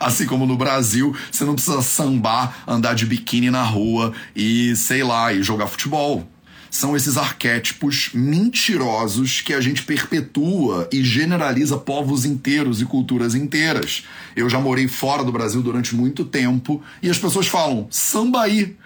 Assim 0.00 0.26
como 0.26 0.46
no 0.46 0.56
Brasil, 0.56 1.14
você 1.30 1.44
não 1.44 1.54
precisa 1.54 1.80
sambar, 1.80 2.64
andar 2.66 2.94
de 2.94 3.06
biquíni 3.06 3.52
na 3.52 3.62
rua 3.62 4.12
e, 4.34 4.74
sei 4.74 5.04
lá, 5.04 5.32
e 5.32 5.44
jogar 5.44 5.68
futebol 5.68 6.28
são 6.70 6.96
esses 6.96 7.16
arquétipos 7.16 8.10
mentirosos 8.14 9.40
que 9.40 9.52
a 9.52 9.60
gente 9.60 9.82
perpetua 9.82 10.88
e 10.92 11.02
generaliza 11.02 11.76
povos 11.76 12.24
inteiros 12.24 12.80
e 12.80 12.84
culturas 12.84 13.34
inteiras. 13.34 14.04
Eu 14.36 14.48
já 14.48 14.60
morei 14.60 14.86
fora 14.86 15.24
do 15.24 15.32
Brasil 15.32 15.62
durante 15.62 15.96
muito 15.96 16.24
tempo 16.24 16.80
e 17.02 17.10
as 17.10 17.18
pessoas 17.18 17.48
falam 17.48 17.88
sambaí. 17.90 18.76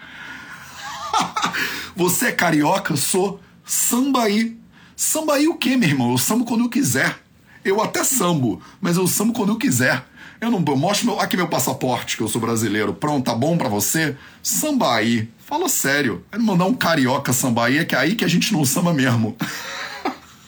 Você 1.95 2.27
é 2.27 2.31
carioca? 2.31 2.95
Sou 2.95 3.39
sambaí. 3.63 4.57
Sambaí 4.95 5.47
o 5.47 5.55
quê, 5.55 5.77
meu 5.77 5.89
irmão? 5.89 6.11
Eu 6.11 6.17
sambo 6.17 6.43
quando 6.43 6.63
eu 6.63 6.69
quiser. 6.69 7.19
Eu 7.63 7.81
até 7.81 8.03
sambo, 8.03 8.61
mas 8.81 8.97
eu 8.97 9.07
sambo 9.07 9.33
quando 9.33 9.49
eu 9.49 9.57
quiser. 9.57 10.05
Eu 10.39 10.51
não 10.51 10.59
mostro 10.59 11.07
meu, 11.07 11.19
aqui 11.19 11.37
meu 11.37 11.47
passaporte, 11.47 12.17
que 12.17 12.23
eu 12.23 12.27
sou 12.27 12.41
brasileiro. 12.41 12.93
Pronto, 12.93 13.25
tá 13.25 13.33
bom 13.33 13.57
para 13.57 13.69
você? 13.69 14.15
Samba 14.43 14.95
aí. 14.95 15.29
Fala 15.45 15.69
sério. 15.69 16.23
É 16.31 16.37
mandar 16.37 16.65
um 16.65 16.73
carioca 16.73 17.31
samba 17.31 17.65
aí, 17.65 17.77
é 17.77 17.85
que 17.85 17.95
é 17.95 17.97
aí 17.97 18.15
que 18.15 18.25
a 18.25 18.27
gente 18.27 18.51
não 18.51 18.65
samba 18.65 18.93
mesmo. 18.93 19.35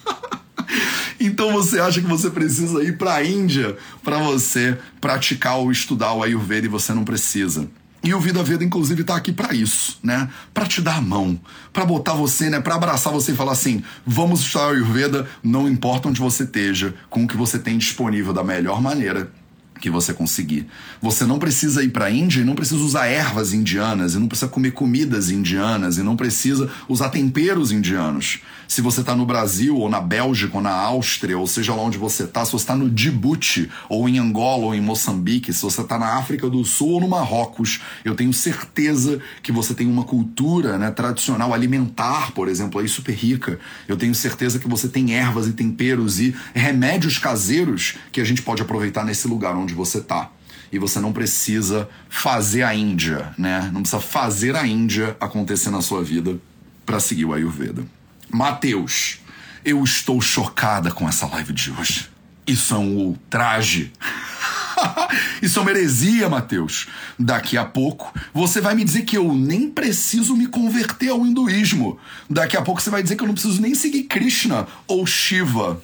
então 1.20 1.54
você 1.54 1.80
acha 1.80 2.02
que 2.02 2.08
você 2.08 2.30
precisa 2.30 2.84
ir 2.84 2.98
para 2.98 3.16
a 3.16 3.26
Índia 3.26 3.78
para 4.04 4.18
você 4.18 4.78
praticar 5.00 5.58
ou 5.58 5.72
estudar 5.72 6.14
o 6.14 6.24
Ayurveda 6.24 6.66
e 6.66 6.70
você 6.70 6.94
não 6.94 7.06
precisa. 7.06 7.68
E 8.04 8.14
o 8.14 8.20
Vida 8.20 8.44
Veda, 8.44 8.64
inclusive, 8.64 9.02
está 9.02 9.16
aqui 9.16 9.32
para 9.32 9.54
isso, 9.54 10.00
né? 10.04 10.30
Para 10.54 10.66
te 10.66 10.82
dar 10.82 10.98
a 10.98 11.02
mão, 11.02 11.40
para 11.74 11.84
botar 11.84 12.14
você, 12.14 12.50
né? 12.50 12.60
Para 12.60 12.76
abraçar 12.76 13.12
você 13.12 13.32
e 13.32 13.36
falar 13.36 13.54
assim: 13.54 13.84
vamos 14.06 14.42
estudar 14.42 14.68
o 14.68 14.72
Ayurveda, 14.72 15.28
não 15.44 15.68
importa 15.68 16.08
onde 16.08 16.22
você 16.22 16.44
esteja, 16.44 16.94
com 17.10 17.24
o 17.24 17.28
que 17.28 17.36
você 17.36 17.58
tem 17.58 17.78
disponível 17.78 18.32
da 18.32 18.44
melhor 18.44 18.82
maneira 18.82 19.32
que 19.80 19.90
você 19.90 20.14
conseguir. 20.14 20.68
Você 21.02 21.26
não 21.26 21.40
precisa 21.40 21.84
ir 21.84 21.90
para 21.90 22.06
a 22.06 22.12
Índia 22.12 22.42
e 22.42 22.46
não 22.46 22.56
precisa 22.56 22.82
usar 22.82 23.08
ervas 23.08 23.54
indianas, 23.54 24.16
e 24.16 24.20
não 24.20 24.28
precisa 24.28 24.50
comer 24.50 24.72
comidas 24.72 25.30
indianas, 25.30 25.98
e 25.98 26.04
não 26.04 26.16
precisa 26.16 26.70
usar 26.88 27.10
temperos 27.10 27.72
indianos. 27.72 28.40
Se 28.68 28.82
você 28.82 29.00
está 29.00 29.16
no 29.16 29.26
Brasil, 29.26 29.78
ou 29.78 29.90
na 29.90 30.02
Bélgica, 30.02 30.58
ou 30.58 30.62
na 30.62 30.74
Áustria, 30.74 31.38
ou 31.38 31.48
seja 31.48 31.74
lá 31.74 31.82
onde 31.82 31.98
você 31.98 32.24
está, 32.24 32.44
se 32.44 32.52
você 32.52 32.64
está 32.64 32.76
no 32.76 32.90
Djibouti, 32.90 33.70
ou 33.88 34.10
em 34.10 34.20
Angola, 34.20 34.66
ou 34.66 34.76
em 34.76 34.82
Moçambique, 34.82 35.54
se 35.54 35.62
você 35.62 35.82
está 35.82 35.98
na 35.98 36.18
África 36.18 36.50
do 36.50 36.64
Sul 36.66 36.90
ou 36.90 37.02
no 37.02 37.08
Marrocos, 37.08 37.80
eu 38.04 38.14
tenho 38.14 38.34
certeza 38.34 39.22
que 39.42 39.52
você 39.52 39.74
tem 39.74 39.88
uma 39.88 40.04
cultura 40.04 40.78
né, 40.78 40.92
tradicional 40.92 41.54
alimentar, 41.54 42.32
por 42.34 42.50
exemplo, 42.50 42.82
aí 42.82 42.88
super 42.88 43.14
rica. 43.14 43.58
Eu 43.88 43.96
tenho 43.96 44.14
certeza 44.14 44.60
que 44.60 44.68
você 44.68 44.90
tem 44.90 45.14
ervas 45.14 45.48
e 45.48 45.54
temperos 45.54 46.20
e 46.20 46.36
remédios 46.54 47.18
caseiros 47.18 47.96
que 48.12 48.20
a 48.20 48.26
gente 48.26 48.42
pode 48.42 48.62
aproveitar 48.62 49.06
nesse 49.06 49.28
lugar 49.28 49.56
onde 49.56 49.67
você 49.74 50.00
está 50.00 50.32
e 50.72 50.80
você 50.80 51.00
não 51.00 51.14
precisa 51.14 51.90
fazer 52.10 52.64
a 52.64 52.74
Índia, 52.74 53.34
né? 53.38 53.70
Não 53.74 53.82
precisa 53.82 54.02
fazer 54.02 54.56
a 54.56 54.66
Índia 54.66 55.16
acontecer 55.20 55.70
na 55.70 55.82
sua 55.82 56.04
vida 56.04 56.38
para 56.86 57.00
seguir 57.00 57.26
o 57.26 57.34
Ayurveda. 57.34 57.86
Mateus, 58.30 59.20
eu 59.64 59.84
estou 59.84 60.20
chocada 60.22 60.92
com 60.92 61.08
essa 61.08 61.26
live 61.28 61.54
de 61.54 61.72
hoje. 61.72 62.10
Isso 62.46 62.74
é 62.74 62.78
um 62.78 62.96
ultraje. 62.98 63.92
Isso 65.42 65.60
é 65.60 65.62
uma 65.62 65.72
heresia, 65.72 66.30
Mateus. 66.30 66.88
Daqui 67.18 67.58
a 67.58 67.66
pouco 67.66 68.14
você 68.34 68.62
vai 68.62 68.76
me 68.76 68.84
dizer 68.84 69.04
que 69.04 69.18
eu 69.18 69.34
nem 69.34 69.70
preciso 69.70 70.36
me 70.36 70.48
converter 70.48 71.10
ao 71.10 71.26
hinduísmo. 71.26 71.98
Daqui 72.30 72.56
a 72.56 72.62
pouco 72.62 72.82
você 72.82 72.90
vai 72.90 73.04
dizer 73.04 73.16
que 73.16 73.24
eu 73.24 73.28
não 73.28 73.34
preciso 73.34 73.62
nem 73.62 73.76
seguir 73.76 74.04
Krishna 74.04 74.68
ou 74.88 75.06
Shiva. 75.06 75.82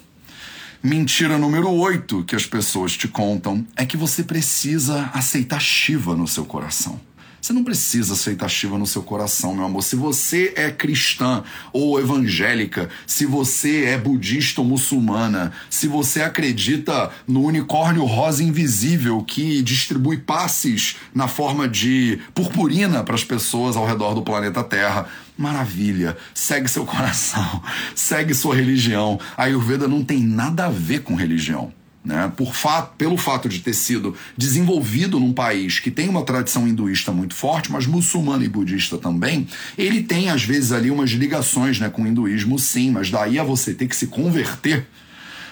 Mentira 0.85 1.37
número 1.37 1.71
8 1.71 2.25
que 2.25 2.35
as 2.35 2.45
pessoas 2.45 2.91
te 2.91 3.07
contam 3.07 3.65
é 3.73 3.85
que 3.85 3.95
você 3.95 4.21
precisa 4.21 5.09
aceitar 5.13 5.61
Shiva 5.61 6.13
no 6.13 6.27
seu 6.27 6.43
coração. 6.43 6.99
Você 7.39 7.53
não 7.53 7.63
precisa 7.63 8.13
aceitar 8.13 8.49
Shiva 8.49 8.77
no 8.77 8.85
seu 8.85 9.01
coração, 9.01 9.55
meu 9.55 9.63
amor. 9.63 9.81
Se 9.81 9.95
você 9.95 10.53
é 10.57 10.69
cristã 10.71 11.43
ou 11.71 11.97
evangélica, 12.01 12.89
se 13.07 13.25
você 13.25 13.85
é 13.85 13.97
budista 13.97 14.59
ou 14.59 14.67
muçulmana, 14.67 15.53
se 15.69 15.87
você 15.87 16.21
acredita 16.21 17.09
no 17.25 17.43
unicórnio 17.43 18.03
rosa 18.03 18.43
invisível 18.43 19.23
que 19.23 19.61
distribui 19.61 20.17
passes 20.17 20.97
na 21.15 21.29
forma 21.29 21.65
de 21.65 22.19
purpurina 22.33 23.03
para 23.05 23.15
as 23.15 23.23
pessoas 23.23 23.77
ao 23.77 23.85
redor 23.85 24.13
do 24.13 24.21
planeta 24.21 24.61
Terra, 24.63 25.07
maravilha. 25.37 26.17
Segue 26.33 26.67
seu 26.67 26.85
coração, 26.85 27.61
segue 27.95 28.33
sua 28.33 28.55
religião. 28.55 29.19
A 29.37 29.43
Ayurveda 29.43 29.87
não 29.87 30.03
tem 30.03 30.21
nada 30.21 30.65
a 30.65 30.69
ver 30.69 31.01
com 31.01 31.15
religião. 31.15 31.71
Né? 32.03 32.31
Por 32.35 32.53
fato, 32.53 32.95
pelo 32.97 33.15
fato 33.15 33.47
de 33.47 33.59
ter 33.59 33.73
sido 33.73 34.13
desenvolvido 34.37 35.19
num 35.19 35.31
país 35.31 35.79
que 35.79 35.89
tem 35.89 36.09
uma 36.09 36.23
tradição 36.23 36.67
hinduísta 36.67 37.13
muito 37.13 37.33
forte, 37.33 37.71
mas 37.71 37.87
muçulmana 37.87 38.43
e 38.43 38.49
budista 38.49 38.97
também, 38.97 39.47
ele 39.77 40.03
tem 40.03 40.29
às 40.29 40.43
vezes 40.43 40.73
ali 40.73 40.91
umas 40.91 41.11
ligações 41.11 41.79
né, 41.79 41.89
com 41.89 42.03
o 42.03 42.07
hinduísmo, 42.07 42.59
sim, 42.59 42.91
mas 42.91 43.09
daí 43.09 43.39
a 43.39 43.43
você 43.43 43.73
ter 43.73 43.87
que 43.87 43.95
se 43.95 44.07
converter, 44.07 44.85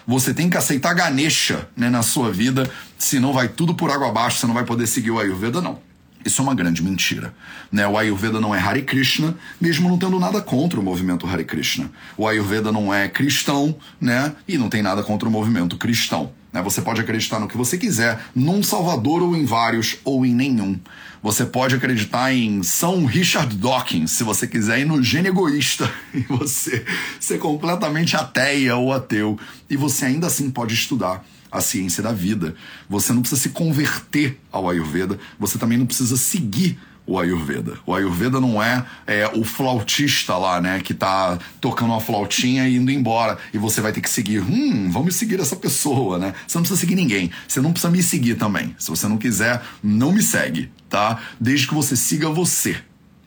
você 0.05 0.33
tem 0.33 0.49
que 0.49 0.57
aceitar 0.57 0.93
Ganesha 0.93 1.69
né, 1.75 1.89
na 1.89 2.01
sua 2.01 2.31
vida, 2.31 2.69
senão 2.97 3.31
vai 3.31 3.47
tudo 3.47 3.73
por 3.73 3.89
água 3.89 4.09
abaixo, 4.09 4.39
você 4.39 4.47
não 4.47 4.53
vai 4.53 4.65
poder 4.65 4.87
seguir 4.87 5.11
o 5.11 5.19
Ayurveda, 5.19 5.61
não. 5.61 5.79
Isso 6.25 6.41
é 6.41 6.43
uma 6.43 6.55
grande 6.55 6.83
mentira. 6.83 7.33
Né? 7.71 7.87
O 7.87 7.97
Ayurveda 7.97 8.39
não 8.39 8.53
é 8.53 8.59
Hare 8.59 8.83
Krishna, 8.83 9.35
mesmo 9.59 9.89
não 9.89 9.97
tendo 9.97 10.19
nada 10.19 10.41
contra 10.41 10.79
o 10.79 10.83
movimento 10.83 11.25
Hare 11.27 11.43
Krishna. 11.43 11.91
O 12.17 12.27
Ayurveda 12.27 12.71
não 12.71 12.93
é 12.93 13.07
cristão, 13.07 13.75
né? 13.99 14.33
E 14.47 14.57
não 14.57 14.69
tem 14.69 14.81
nada 14.81 15.03
contra 15.03 15.27
o 15.27 15.31
movimento 15.31 15.77
cristão. 15.77 16.31
Né? 16.51 16.61
Você 16.61 16.81
pode 16.81 17.01
acreditar 17.01 17.39
no 17.39 17.47
que 17.47 17.57
você 17.57 17.77
quiser, 17.77 18.19
num 18.35 18.61
Salvador 18.61 19.21
ou 19.21 19.35
em 19.35 19.45
vários, 19.45 19.97
ou 20.03 20.25
em 20.25 20.33
nenhum. 20.33 20.79
Você 21.23 21.45
pode 21.45 21.75
acreditar 21.75 22.33
em 22.33 22.63
São 22.63 23.05
Richard 23.05 23.55
Dawkins, 23.55 24.11
se 24.11 24.23
você 24.23 24.47
quiser, 24.47 24.79
e 24.79 24.85
no 24.85 25.01
gênio 25.03 25.29
egoísta, 25.29 25.91
e 26.13 26.21
você 26.21 26.85
ser 27.19 27.37
completamente 27.37 28.15
ateia 28.15 28.75
ou 28.75 28.91
ateu. 28.91 29.39
E 29.69 29.77
você 29.77 30.05
ainda 30.05 30.27
assim 30.27 30.49
pode 30.49 30.73
estudar 30.73 31.23
a 31.51 31.61
ciência 31.61 32.01
da 32.01 32.11
vida. 32.11 32.55
Você 32.89 33.11
não 33.13 33.21
precisa 33.21 33.41
se 33.41 33.49
converter 33.49 34.39
ao 34.51 34.69
Ayurveda, 34.69 35.19
você 35.39 35.57
também 35.57 35.77
não 35.77 35.85
precisa 35.85 36.15
seguir 36.15 36.79
o 37.05 37.19
Ayurveda. 37.19 37.77
O 37.85 37.93
Ayurveda 37.93 38.39
não 38.39 38.61
é, 38.61 38.85
é, 39.05 39.27
o 39.27 39.43
flautista 39.43 40.37
lá, 40.37 40.61
né, 40.61 40.79
que 40.79 40.93
tá 40.93 41.37
tocando 41.59 41.91
uma 41.91 41.99
flautinha 41.99 42.67
e 42.67 42.75
indo 42.75 42.91
embora. 42.91 43.37
E 43.53 43.57
você 43.57 43.81
vai 43.81 43.91
ter 43.91 44.01
que 44.01 44.09
seguir. 44.09 44.41
Hum, 44.41 44.89
vamos 44.91 45.15
seguir 45.15 45.39
essa 45.39 45.55
pessoa, 45.55 46.17
né? 46.17 46.33
Você 46.47 46.57
não 46.57 46.63
precisa 46.63 46.79
seguir 46.79 46.95
ninguém. 46.95 47.31
Você 47.47 47.59
não 47.59 47.71
precisa 47.71 47.91
me 47.91 48.01
seguir 48.01 48.35
também. 48.35 48.75
Se 48.79 48.89
você 48.89 49.07
não 49.07 49.17
quiser, 49.17 49.61
não 49.83 50.11
me 50.11 50.21
segue, 50.21 50.71
tá? 50.89 51.19
Desde 51.39 51.67
que 51.67 51.73
você 51.73 51.95
siga 51.95 52.29
você. 52.29 52.77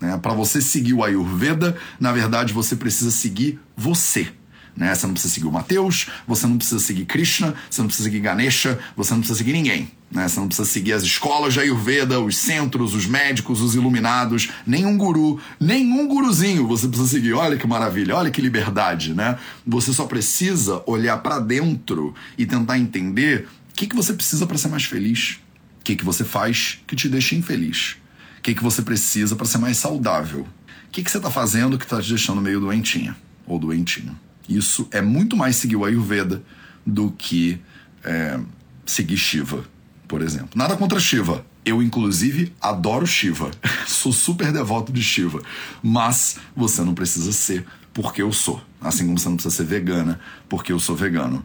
Né? 0.00 0.16
Para 0.18 0.32
você 0.32 0.60
seguir 0.60 0.94
o 0.94 1.04
Ayurveda, 1.04 1.76
na 1.98 2.12
verdade, 2.12 2.52
você 2.52 2.76
precisa 2.76 3.10
seguir 3.10 3.60
você 3.76 4.32
Né? 4.76 4.92
Você 4.94 5.06
não 5.06 5.14
precisa 5.14 5.34
seguir 5.34 5.46
o 5.46 5.52
Mateus, 5.52 6.06
você 6.26 6.46
não 6.46 6.56
precisa 6.56 6.80
seguir 6.80 7.04
Krishna, 7.04 7.54
você 7.70 7.80
não 7.80 7.86
precisa 7.86 8.08
seguir 8.08 8.20
Ganesha, 8.20 8.78
você 8.96 9.12
não 9.12 9.20
precisa 9.20 9.38
seguir 9.38 9.52
ninguém. 9.52 9.90
Né? 10.10 10.26
Você 10.26 10.40
não 10.40 10.48
precisa 10.48 10.68
seguir 10.68 10.92
as 10.92 11.02
escolas 11.02 11.54
de 11.54 11.60
Ayurveda, 11.60 12.20
os 12.20 12.36
centros, 12.36 12.94
os 12.94 13.06
médicos, 13.06 13.60
os 13.60 13.74
iluminados, 13.74 14.50
nenhum 14.66 14.96
guru, 14.96 15.40
nenhum 15.60 16.08
guruzinho 16.08 16.66
você 16.66 16.88
precisa 16.88 17.08
seguir. 17.08 17.34
Olha 17.34 17.56
que 17.56 17.66
maravilha, 17.66 18.16
olha 18.16 18.30
que 18.30 18.40
liberdade, 18.40 19.14
né? 19.14 19.38
Você 19.66 19.92
só 19.92 20.06
precisa 20.06 20.82
olhar 20.86 21.18
para 21.18 21.38
dentro 21.38 22.14
e 22.36 22.44
tentar 22.44 22.78
entender 22.78 23.48
o 23.70 23.74
que, 23.74 23.86
que 23.86 23.96
você 23.96 24.12
precisa 24.12 24.46
para 24.46 24.58
ser 24.58 24.68
mais 24.68 24.84
feliz. 24.84 25.38
O 25.80 25.84
que, 25.84 25.96
que 25.96 26.04
você 26.04 26.24
faz 26.24 26.80
que 26.86 26.96
te 26.96 27.08
deixa 27.08 27.34
infeliz. 27.34 27.96
O 28.38 28.42
que, 28.42 28.54
que 28.54 28.62
você 28.62 28.82
precisa 28.82 29.36
para 29.36 29.46
ser 29.46 29.58
mais 29.58 29.76
saudável. 29.76 30.46
O 30.86 30.90
que, 30.90 31.02
que 31.02 31.10
você 31.10 31.18
está 31.18 31.30
fazendo 31.30 31.78
que 31.78 31.84
está 31.84 32.00
te 32.00 32.08
deixando 32.08 32.40
meio 32.40 32.60
doentinha 32.60 33.16
ou 33.46 33.58
doentinho. 33.58 34.18
Isso 34.48 34.88
é 34.90 35.00
muito 35.00 35.36
mais 35.36 35.56
seguir 35.56 35.76
o 35.76 35.84
Ayurveda 35.84 36.42
do 36.84 37.10
que 37.10 37.60
é, 38.02 38.38
seguir 38.84 39.16
Shiva, 39.16 39.64
por 40.06 40.22
exemplo. 40.22 40.50
Nada 40.54 40.76
contra 40.76 41.00
Shiva. 41.00 41.44
Eu, 41.64 41.82
inclusive, 41.82 42.52
adoro 42.60 43.06
Shiva. 43.06 43.50
sou 43.86 44.12
super 44.12 44.52
devoto 44.52 44.92
de 44.92 45.02
Shiva. 45.02 45.42
Mas 45.82 46.36
você 46.54 46.82
não 46.82 46.94
precisa 46.94 47.32
ser 47.32 47.64
porque 47.92 48.20
eu 48.20 48.32
sou. 48.32 48.62
Assim 48.80 49.06
como 49.06 49.18
você 49.18 49.28
não 49.28 49.36
precisa 49.36 49.54
ser 49.54 49.64
vegana 49.64 50.20
porque 50.48 50.72
eu 50.72 50.78
sou 50.78 50.94
vegano. 50.94 51.44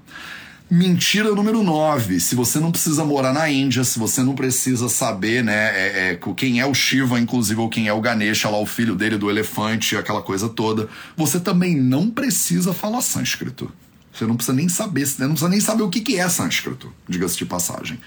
Mentira 0.71 1.33
número 1.33 1.63
9. 1.63 2.19
Se 2.19 2.35
você 2.35 2.59
não 2.59 2.71
precisa 2.71 3.03
morar 3.03 3.33
na 3.33 3.49
Índia, 3.49 3.83
se 3.83 3.97
você 3.97 4.21
não 4.21 4.35
precisa 4.35 4.87
saber, 4.87 5.43
né, 5.43 5.53
é, 5.53 6.11
é, 6.11 6.19
quem 6.35 6.59
é 6.59 6.65
o 6.65 6.75
Shiva, 6.75 7.19
inclusive, 7.19 7.59
ou 7.59 7.67
quem 7.69 7.87
é 7.87 7.93
o 7.93 7.99
Ganesha, 7.99 8.47
lá 8.49 8.59
o 8.59 8.67
filho 8.67 8.95
dele 8.95 9.17
do 9.17 9.31
elefante, 9.31 9.97
aquela 9.97 10.21
coisa 10.21 10.47
toda, 10.47 10.87
você 11.17 11.39
também 11.39 11.75
não 11.75 12.11
precisa 12.11 12.71
falar 12.71 13.01
sânscrito. 13.01 13.71
Você 14.13 14.27
não 14.27 14.35
precisa 14.35 14.55
nem 14.55 14.69
saber, 14.69 15.07
você 15.07 15.23
não 15.23 15.29
precisa 15.29 15.49
nem 15.49 15.59
saber 15.59 15.81
o 15.81 15.89
que, 15.89 16.01
que 16.01 16.17
é 16.17 16.29
sânscrito, 16.29 16.93
diga-se 17.07 17.37
de 17.37 17.45
passagem. 17.47 17.99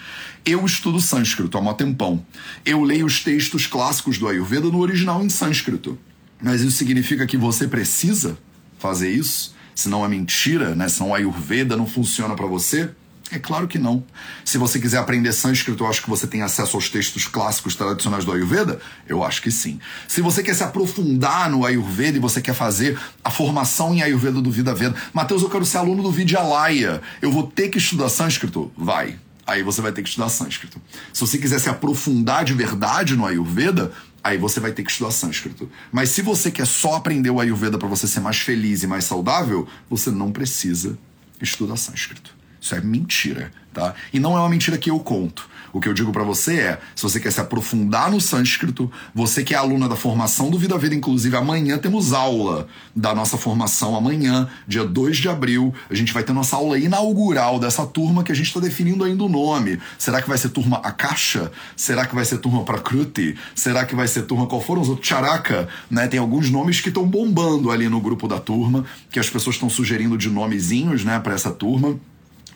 Eu 0.47 0.65
estudo 0.65 1.01
sânscrito 1.01 1.59
há 1.59 1.61
um 1.61 1.75
tempão. 1.75 2.25
Eu 2.65 2.83
leio 2.85 3.07
os 3.07 3.25
textos 3.25 3.67
clássicos 3.67 4.19
do 4.19 4.29
Ayurveda 4.29 4.69
no 4.69 4.79
original 4.79 5.21
em 5.25 5.29
sânscrito. 5.29 5.99
Mas 6.41 6.61
isso 6.61 6.77
significa 6.77 7.27
que 7.27 7.37
você 7.37 7.67
precisa 7.67 8.39
fazer 8.79 9.11
isso? 9.11 9.53
Se 9.75 9.89
não 9.89 10.05
é 10.05 10.09
mentira, 10.09 10.75
né? 10.75 10.89
Se 10.89 11.01
não 11.01 11.15
a 11.15 11.19
Ayurveda 11.19 11.77
não 11.77 11.87
funciona 11.87 12.35
para 12.35 12.47
você? 12.47 12.91
É 13.33 13.39
claro 13.39 13.67
que 13.67 13.79
não. 13.79 14.05
Se 14.45 14.59
você 14.59 14.79
quiser 14.79 14.99
aprender 14.99 15.33
sânscrito, 15.33 15.83
eu 15.83 15.89
acho 15.89 16.03
que 16.03 16.11
você 16.11 16.27
tem 16.27 16.43
acesso 16.43 16.77
aos 16.77 16.91
textos 16.91 17.27
clássicos 17.27 17.75
tradicionais 17.75 18.27
do 18.27 18.33
Ayurveda? 18.33 18.79
Eu 19.09 19.25
acho 19.25 19.41
que 19.41 19.51
sim. 19.51 19.81
Se 20.07 20.21
você 20.21 20.43
quer 20.43 20.55
se 20.55 20.63
aprofundar 20.63 21.49
no 21.49 21.65
Ayurveda 21.65 22.19
e 22.19 22.21
você 22.21 22.43
quer 22.43 22.55
fazer 22.55 22.99
a 23.25 23.31
formação 23.31 23.95
em 23.95 24.03
Ayurveda 24.03 24.43
do 24.43 24.51
Vida 24.51 24.75
Veda, 24.75 24.95
Matheus, 25.15 25.41
eu 25.41 25.49
quero 25.49 25.65
ser 25.65 25.79
aluno 25.79 26.03
do 26.03 26.13
Vidyalaya. 26.13 27.01
Eu 27.23 27.33
vou 27.33 27.47
ter 27.47 27.71
que 27.71 27.79
estudar 27.79 28.11
sânscrito? 28.11 28.71
Vai. 28.77 29.19
Aí 29.47 29.63
você 29.63 29.81
vai 29.81 29.93
ter 29.93 30.03
que 30.03 30.11
estudar 30.11 30.29
sânscrito. 30.29 30.79
Se 31.11 31.21
você 31.21 31.39
quiser 31.39 31.59
se 31.59 31.71
aprofundar 31.71 32.45
de 32.45 32.53
verdade 32.53 33.17
no 33.17 33.25
Ayurveda, 33.25 33.93
aí 34.23 34.39
você 34.39 34.61
vai 34.61 34.73
ter 34.73 34.83
que 34.83 34.91
estudar 34.91 35.11
sânscrito. 35.11 35.71
Mas 35.91 36.11
se 36.11 36.23
você 36.23 36.51
quer 36.51 36.67
só 36.67 36.95
aprender 36.95 37.31
o 37.31 37.41
Ayurveda 37.41 37.79
para 37.79 37.89
você 37.89 38.07
ser 38.07 38.21
mais 38.21 38.39
feliz 38.39 38.83
e 38.83 38.87
mais 38.87 39.05
saudável, 39.05 39.67
você 39.91 40.11
não 40.11 40.31
precisa 40.31 40.99
estudar 41.41 41.77
sânscrito. 41.77 42.35
Isso 42.61 42.75
é 42.75 42.81
mentira, 42.81 43.51
tá? 43.73 43.95
E 44.13 44.21
não 44.21 44.37
é 44.37 44.41
uma 44.41 44.49
mentira 44.49 44.79
que 44.79 44.91
eu 44.91 45.01
conto. 45.01 45.51
O 45.73 45.81
que 45.81 45.89
eu 45.89 45.95
digo 45.95 46.13
para 46.13 46.23
você 46.23 46.61
é, 46.61 46.81
se 46.95 47.03
você 47.03 47.19
quer 47.19 47.33
se 47.33 47.41
aprofundar 47.41 48.11
no 48.11 48.21
sânscrito, 48.21 48.91
você 49.15 49.43
que 49.43 49.55
é 49.55 49.57
aluna 49.57 49.89
da 49.89 49.97
formação 49.97 50.51
do 50.51 50.59
Vida 50.59 50.77
Vida, 50.77 50.95
inclusive 50.95 51.35
amanhã 51.37 51.79
temos 51.79 52.13
aula 52.13 52.67
da 52.95 53.15
nossa 53.15 53.39
formação, 53.39 53.97
amanhã, 53.97 54.49
dia 54.69 54.85
2 54.85 55.17
de 55.17 55.29
abril, 55.29 55.75
a 55.89 55.95
gente 55.95 56.13
vai 56.13 56.23
ter 56.23 56.33
nossa 56.33 56.57
aula 56.57 56.79
inaugural 56.79 57.59
dessa 57.59 57.87
turma 57.87 58.23
que 58.23 58.31
a 58.31 58.35
gente 58.35 58.49
está 58.49 58.61
definindo 58.61 59.03
ainda 59.03 59.25
o 59.25 59.29
nome. 59.29 59.79
Será 59.99 60.21
que 60.21 60.29
vai 60.29 60.37
ser 60.37 60.51
turma 60.51 60.77
Akasha? 60.79 61.51
Será 61.75 62.05
que 62.05 62.15
vai 62.15 62.25
ser 62.25 62.39
turma 62.39 62.65
Prakruti? 62.65 63.37
Será 63.55 63.87
que 63.87 63.95
vai 63.95 64.09
ser 64.09 64.23
turma 64.23 64.47
qual 64.47 64.61
foram 64.61 64.83
os 64.83 64.89
outros? 64.89 65.09
Charaka, 65.09 65.69
né? 65.91 66.07
Tem 66.07 66.21
alguns 66.21 66.51
nomes 66.51 66.81
que 66.81 66.89
estão 66.89 67.07
bombando 67.07 67.71
ali 67.71 67.89
no 67.89 68.01
grupo 68.01 68.29
da 68.29 68.39
turma, 68.39 68.85
que 69.11 69.19
as 69.19 69.31
pessoas 69.31 69.57
estão 69.57 69.71
sugerindo 69.71 70.19
de 70.19 70.29
nomezinhos, 70.29 71.05
né, 71.05 71.19
para 71.19 71.35
essa 71.35 71.51
turma. 71.51 71.99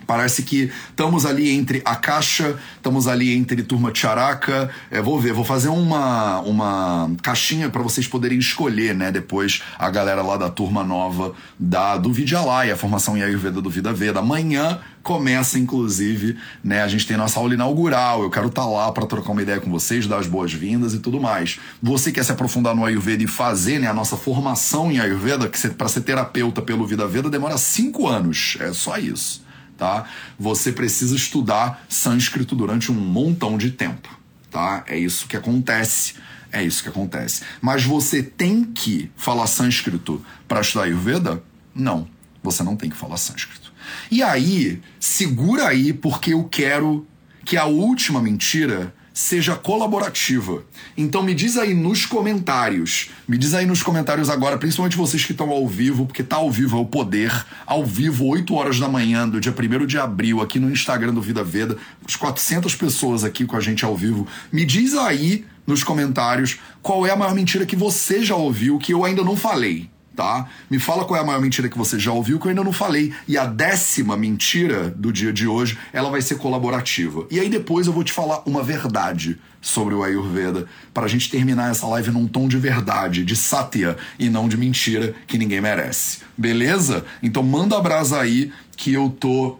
Parece 0.06 0.42
que 0.42 0.70
estamos 0.90 1.26
ali 1.26 1.50
entre 1.50 1.82
a 1.84 1.96
caixa, 1.96 2.56
estamos 2.76 3.08
ali 3.08 3.34
entre 3.34 3.62
turma 3.62 3.90
Tcharaca. 3.90 4.70
É, 4.90 5.02
vou 5.02 5.20
ver, 5.20 5.32
vou 5.32 5.44
fazer 5.44 5.68
uma, 5.68 6.40
uma 6.40 7.10
caixinha 7.22 7.68
para 7.68 7.82
vocês 7.82 8.06
poderem 8.06 8.38
escolher, 8.38 8.94
né? 8.94 9.10
Depois 9.10 9.62
a 9.78 9.90
galera 9.90 10.22
lá 10.22 10.36
da 10.36 10.48
turma 10.48 10.84
nova 10.84 11.34
da 11.58 11.96
do 11.96 12.12
Vidyalaya, 12.12 12.74
a 12.74 12.76
formação 12.76 13.16
em 13.16 13.22
Ayurveda 13.22 13.60
do 13.60 13.68
Vida 13.68 13.92
Veda. 13.92 14.20
Amanhã 14.20 14.78
começa, 15.02 15.58
inclusive, 15.58 16.36
né? 16.62 16.82
A 16.82 16.88
gente 16.88 17.06
tem 17.06 17.16
nossa 17.16 17.40
aula 17.40 17.54
inaugural. 17.54 18.22
Eu 18.22 18.30
quero 18.30 18.46
estar 18.46 18.62
tá 18.62 18.68
lá 18.68 18.92
para 18.92 19.06
trocar 19.06 19.32
uma 19.32 19.42
ideia 19.42 19.60
com 19.60 19.70
vocês, 19.70 20.06
dar 20.06 20.18
as 20.18 20.28
boas-vindas 20.28 20.94
e 20.94 21.00
tudo 21.00 21.20
mais. 21.20 21.58
Você 21.82 22.12
quer 22.12 22.24
se 22.24 22.30
aprofundar 22.30 22.76
no 22.76 22.84
Ayurveda 22.84 23.24
e 23.24 23.26
fazer 23.26 23.80
né, 23.80 23.88
a 23.88 23.94
nossa 23.94 24.16
formação 24.16 24.90
em 24.90 25.00
Ayurveda, 25.00 25.48
que 25.48 25.68
para 25.70 25.88
ser 25.88 26.02
terapeuta 26.02 26.62
pelo 26.62 26.86
Vida 26.86 27.06
Veda 27.08 27.28
demora 27.28 27.58
cinco 27.58 28.06
anos. 28.06 28.56
É 28.60 28.72
só 28.72 28.98
isso 28.98 29.45
tá? 29.76 30.08
Você 30.38 30.72
precisa 30.72 31.14
estudar 31.14 31.84
sânscrito 31.88 32.54
durante 32.54 32.90
um 32.90 32.94
montão 32.94 33.58
de 33.58 33.70
tempo, 33.70 34.08
tá? 34.50 34.84
É 34.86 34.98
isso 34.98 35.26
que 35.26 35.36
acontece. 35.36 36.14
É 36.52 36.62
isso 36.62 36.82
que 36.82 36.88
acontece. 36.88 37.42
Mas 37.60 37.84
você 37.84 38.22
tem 38.22 38.64
que 38.64 39.10
falar 39.16 39.46
sânscrito 39.46 40.24
para 40.48 40.60
estudar 40.60 40.84
Ayurveda? 40.84 41.42
Não, 41.74 42.08
você 42.42 42.62
não 42.62 42.76
tem 42.76 42.88
que 42.88 42.96
falar 42.96 43.16
sânscrito. 43.18 43.72
E 44.10 44.22
aí, 44.22 44.80
segura 44.98 45.68
aí, 45.68 45.92
porque 45.92 46.32
eu 46.32 46.44
quero 46.44 47.06
que 47.44 47.56
a 47.56 47.66
última 47.66 48.22
mentira 48.22 48.94
seja 49.16 49.56
colaborativa. 49.56 50.62
Então 50.94 51.22
me 51.22 51.32
diz 51.32 51.56
aí 51.56 51.72
nos 51.72 52.04
comentários, 52.04 53.08
me 53.26 53.38
diz 53.38 53.54
aí 53.54 53.64
nos 53.64 53.82
comentários 53.82 54.28
agora, 54.28 54.58
principalmente 54.58 54.94
vocês 54.94 55.24
que 55.24 55.32
estão 55.32 55.48
ao 55.48 55.66
vivo, 55.66 56.04
porque 56.04 56.22
tá 56.22 56.36
ao 56.36 56.50
vivo 56.50 56.76
é 56.76 56.80
o 56.80 56.84
poder, 56.84 57.32
ao 57.64 57.82
vivo, 57.82 58.26
8 58.26 58.54
horas 58.54 58.78
da 58.78 58.90
manhã 58.90 59.26
do 59.26 59.40
dia 59.40 59.54
1 59.58 59.86
de 59.86 59.96
abril, 59.96 60.42
aqui 60.42 60.58
no 60.58 60.70
Instagram 60.70 61.14
do 61.14 61.22
Vida 61.22 61.42
Veda, 61.42 61.78
as 62.06 62.14
400 62.14 62.74
pessoas 62.74 63.24
aqui 63.24 63.46
com 63.46 63.56
a 63.56 63.60
gente 63.60 63.86
ao 63.86 63.96
vivo. 63.96 64.28
Me 64.52 64.66
diz 64.66 64.92
aí 64.92 65.46
nos 65.66 65.82
comentários 65.82 66.58
qual 66.82 67.06
é 67.06 67.10
a 67.10 67.16
maior 67.16 67.34
mentira 67.34 67.64
que 67.64 67.74
você 67.74 68.22
já 68.22 68.36
ouviu 68.36 68.78
que 68.78 68.92
eu 68.92 69.02
ainda 69.02 69.24
não 69.24 69.34
falei 69.34 69.88
tá? 70.16 70.48
Me 70.70 70.78
fala 70.78 71.04
qual 71.04 71.20
é 71.20 71.22
a 71.22 71.26
maior 71.26 71.40
mentira 71.40 71.68
que 71.68 71.76
você 71.76 71.98
já 71.98 72.10
ouviu 72.10 72.40
que 72.40 72.46
eu 72.46 72.48
ainda 72.48 72.64
não 72.64 72.72
falei. 72.72 73.12
E 73.28 73.36
a 73.36 73.44
décima 73.44 74.16
mentira 74.16 74.88
do 74.96 75.12
dia 75.12 75.32
de 75.32 75.46
hoje, 75.46 75.78
ela 75.92 76.10
vai 76.10 76.22
ser 76.22 76.36
colaborativa. 76.36 77.26
E 77.30 77.38
aí 77.38 77.48
depois 77.48 77.86
eu 77.86 77.92
vou 77.92 78.02
te 78.02 78.12
falar 78.12 78.42
uma 78.46 78.62
verdade 78.62 79.38
sobre 79.60 79.94
o 79.94 80.02
Ayurveda, 80.02 80.66
para 80.94 81.06
a 81.06 81.08
gente 81.08 81.28
terminar 81.28 81.70
essa 81.70 81.86
live 81.88 82.12
num 82.12 82.26
tom 82.26 82.46
de 82.46 82.56
verdade, 82.56 83.24
de 83.24 83.34
satya 83.34 83.96
e 84.18 84.30
não 84.30 84.48
de 84.48 84.56
mentira 84.56 85.14
que 85.26 85.36
ninguém 85.36 85.60
merece. 85.60 86.20
Beleza? 86.38 87.04
Então 87.22 87.42
manda 87.42 87.80
brasa 87.80 88.20
aí 88.20 88.52
que 88.76 88.92
eu 88.92 89.10
tô 89.10 89.58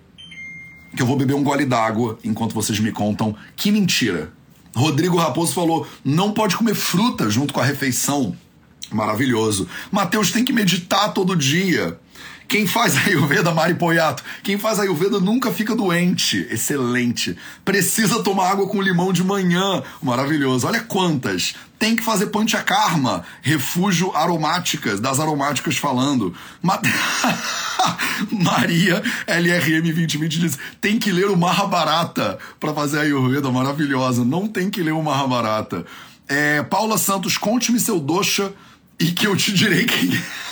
que 0.95 1.03
eu 1.03 1.07
vou 1.07 1.17
beber 1.17 1.35
um 1.35 1.43
gole 1.43 1.67
d'água 1.67 2.19
enquanto 2.25 2.55
vocês 2.55 2.81
me 2.81 2.91
contam 2.91 3.37
que 3.55 3.71
mentira. 3.71 4.33
Rodrigo 4.75 5.17
Raposo 5.17 5.53
falou: 5.53 5.87
"Não 6.05 6.33
pode 6.33 6.57
comer 6.57 6.75
fruta 6.75 7.29
junto 7.29 7.53
com 7.53 7.61
a 7.61 7.65
refeição". 7.65 8.35
Maravilhoso. 8.97 9.69
Mateus 9.93 10.33
tem 10.33 10.45
que 10.45 10.53
meditar 10.53 11.13
todo 11.13 11.37
dia. 11.37 11.99
Quem 12.49 12.67
faz 12.67 12.97
Ayurveda, 13.07 13.53
Mari 13.53 13.75
Poyato, 13.75 14.23
quem 14.43 14.59
faz 14.59 14.79
Ayurveda 14.79 15.21
nunca 15.21 15.51
fica 15.51 15.75
doente. 15.75 16.47
Excelente. 16.51 17.37
Precisa 17.65 18.23
tomar 18.23 18.51
água 18.51 18.69
com 18.69 18.81
limão 18.81 19.13
de 19.13 19.25
manhã. 19.25 19.83
Maravilhoso. 20.03 20.67
Olha 20.67 20.81
quantas. 20.81 21.55
Tem 21.79 21.95
que 21.95 22.03
fazer 22.03 22.29
panchakarma, 22.29 23.23
refúgio 23.43 24.11
aromáticas, 24.17 24.99
das 24.99 25.21
aromáticas 25.21 25.77
falando. 25.77 26.35
Maria 28.33 29.03
LRM 29.27 29.83
2020 29.83 30.39
diz: 30.41 30.59
tem 30.81 30.99
que 30.99 31.13
ler 31.13 31.27
o 31.27 31.37
Mahabharata 31.37 32.39
para 32.59 32.73
fazer 32.73 33.01
Ayurveda. 33.01 33.51
Maravilhosa. 33.51 34.25
Não 34.25 34.49
tem 34.49 34.71
que 34.71 34.83
ler 34.83 34.93
o 34.93 35.03
Mahabharata. 35.03 35.85
É, 36.29 36.63
Paula 36.63 36.99
Santos, 36.99 37.37
conte-me 37.39 37.79
seu 37.79 38.01
dosha 38.01 38.53
e 38.99 39.07
que 39.13 39.27
eu 39.27 39.37
te 39.37 39.53
direi 39.53 39.85
quem 39.85 40.15
é. 40.15 40.23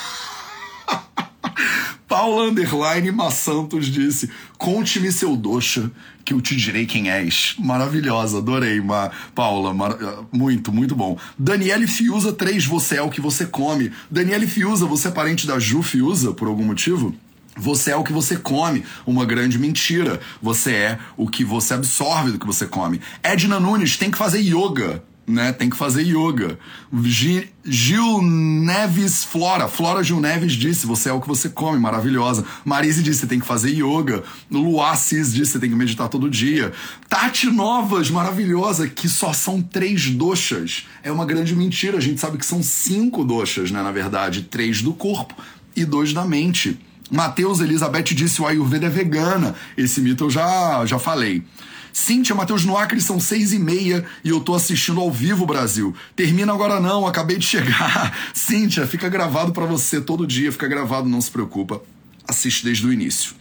Paula 2.06 2.44
Underline 2.44 3.10
Massantos 3.10 3.86
disse: 3.86 4.30
Conte-me 4.58 5.10
seu 5.10 5.36
doxa, 5.36 5.90
que 6.24 6.32
eu 6.32 6.40
te 6.40 6.54
direi 6.54 6.86
quem 6.86 7.10
és. 7.10 7.54
Maravilhosa, 7.58 8.38
adorei, 8.38 8.80
Ma 8.80 9.10
Paula. 9.34 9.72
Mar... 9.74 9.96
Muito, 10.32 10.72
muito 10.72 10.94
bom. 10.94 11.18
Daniele 11.38 11.86
Fiuza 11.86 12.32
3, 12.32 12.66
você 12.66 12.96
é 12.96 13.02
o 13.02 13.10
que 13.10 13.20
você 13.20 13.46
come. 13.46 13.90
Daniele 14.10 14.46
Fiuza, 14.46 14.86
você 14.86 15.08
é 15.08 15.10
parente 15.10 15.46
da 15.46 15.58
Ju 15.58 15.82
Fiuza, 15.82 16.32
por 16.32 16.48
algum 16.48 16.64
motivo? 16.64 17.14
Você 17.56 17.92
é 17.92 17.96
o 17.96 18.04
que 18.04 18.12
você 18.12 18.36
come, 18.36 18.84
uma 19.06 19.24
grande 19.24 19.58
mentira. 19.58 20.20
Você 20.42 20.72
é 20.72 20.98
o 21.16 21.28
que 21.28 21.44
você 21.44 21.74
absorve 21.74 22.32
do 22.32 22.38
que 22.38 22.46
você 22.46 22.66
come. 22.66 23.00
Edna 23.22 23.60
Nunes 23.60 23.96
tem 23.96 24.10
que 24.10 24.18
fazer 24.18 24.40
yoga 24.40 25.02
né? 25.26 25.52
Tem 25.52 25.70
que 25.70 25.76
fazer 25.76 26.02
yoga. 26.02 26.58
Gil 27.64 28.22
Neves 28.22 29.24
Flora, 29.24 29.68
Flora 29.68 30.02
Gil 30.02 30.20
Neves 30.20 30.52
disse: 30.52 30.86
Você 30.86 31.08
é 31.08 31.12
o 31.12 31.20
que 31.20 31.28
você 31.28 31.48
come, 31.48 31.78
maravilhosa. 31.78 32.44
Marise 32.64 33.02
disse: 33.02 33.20
Você 33.20 33.26
tem 33.26 33.40
que 33.40 33.46
fazer 33.46 33.70
yoga. 33.70 34.22
Luá 34.50 34.94
Cis 34.96 35.32
disse: 35.32 35.52
Você 35.52 35.58
tem 35.58 35.70
que 35.70 35.76
meditar 35.76 36.08
todo 36.08 36.28
dia. 36.28 36.72
Tati 37.08 37.46
Novas, 37.46 38.10
maravilhosa, 38.10 38.88
que 38.88 39.08
só 39.08 39.32
são 39.32 39.62
três 39.62 40.10
doxas. 40.10 40.86
É 41.02 41.10
uma 41.10 41.24
grande 41.24 41.54
mentira. 41.54 41.98
A 41.98 42.00
gente 42.00 42.20
sabe 42.20 42.38
que 42.38 42.46
são 42.46 42.62
cinco 42.62 43.24
doxas, 43.24 43.70
né? 43.70 43.82
Na 43.82 43.92
verdade, 43.92 44.42
três 44.42 44.82
do 44.82 44.92
corpo 44.92 45.34
e 45.74 45.84
dois 45.84 46.12
da 46.12 46.24
mente. 46.24 46.78
Matheus 47.10 47.60
Elizabeth 47.60 48.14
disse: 48.14 48.40
O 48.40 48.46
Ayurveda 48.46 48.86
é 48.86 48.90
vegana. 48.90 49.54
Esse 49.76 50.00
mito 50.00 50.24
eu 50.24 50.30
já, 50.30 50.84
já 50.86 50.98
falei. 50.98 51.42
Cíntia, 51.92 52.34
Matheus 52.34 52.64
no 52.64 52.76
Acre 52.76 53.00
são 53.00 53.20
seis 53.20 53.52
e 53.52 53.58
meia 53.58 54.04
e 54.24 54.28
eu 54.28 54.40
tô 54.40 54.54
assistindo 54.54 55.00
ao 55.00 55.12
vivo, 55.12 55.46
Brasil. 55.46 55.94
Termina 56.16 56.52
agora 56.52 56.80
não, 56.80 57.06
acabei 57.06 57.38
de 57.38 57.46
chegar. 57.46 58.12
Cíntia, 58.34 58.84
fica 58.84 59.08
gravado 59.08 59.52
para 59.52 59.64
você 59.64 60.00
todo 60.00 60.26
dia, 60.26 60.50
fica 60.50 60.66
gravado, 60.66 61.08
não 61.08 61.20
se 61.20 61.30
preocupa. 61.30 61.80
Assiste 62.26 62.64
desde 62.64 62.84
o 62.86 62.92
início. 62.92 63.34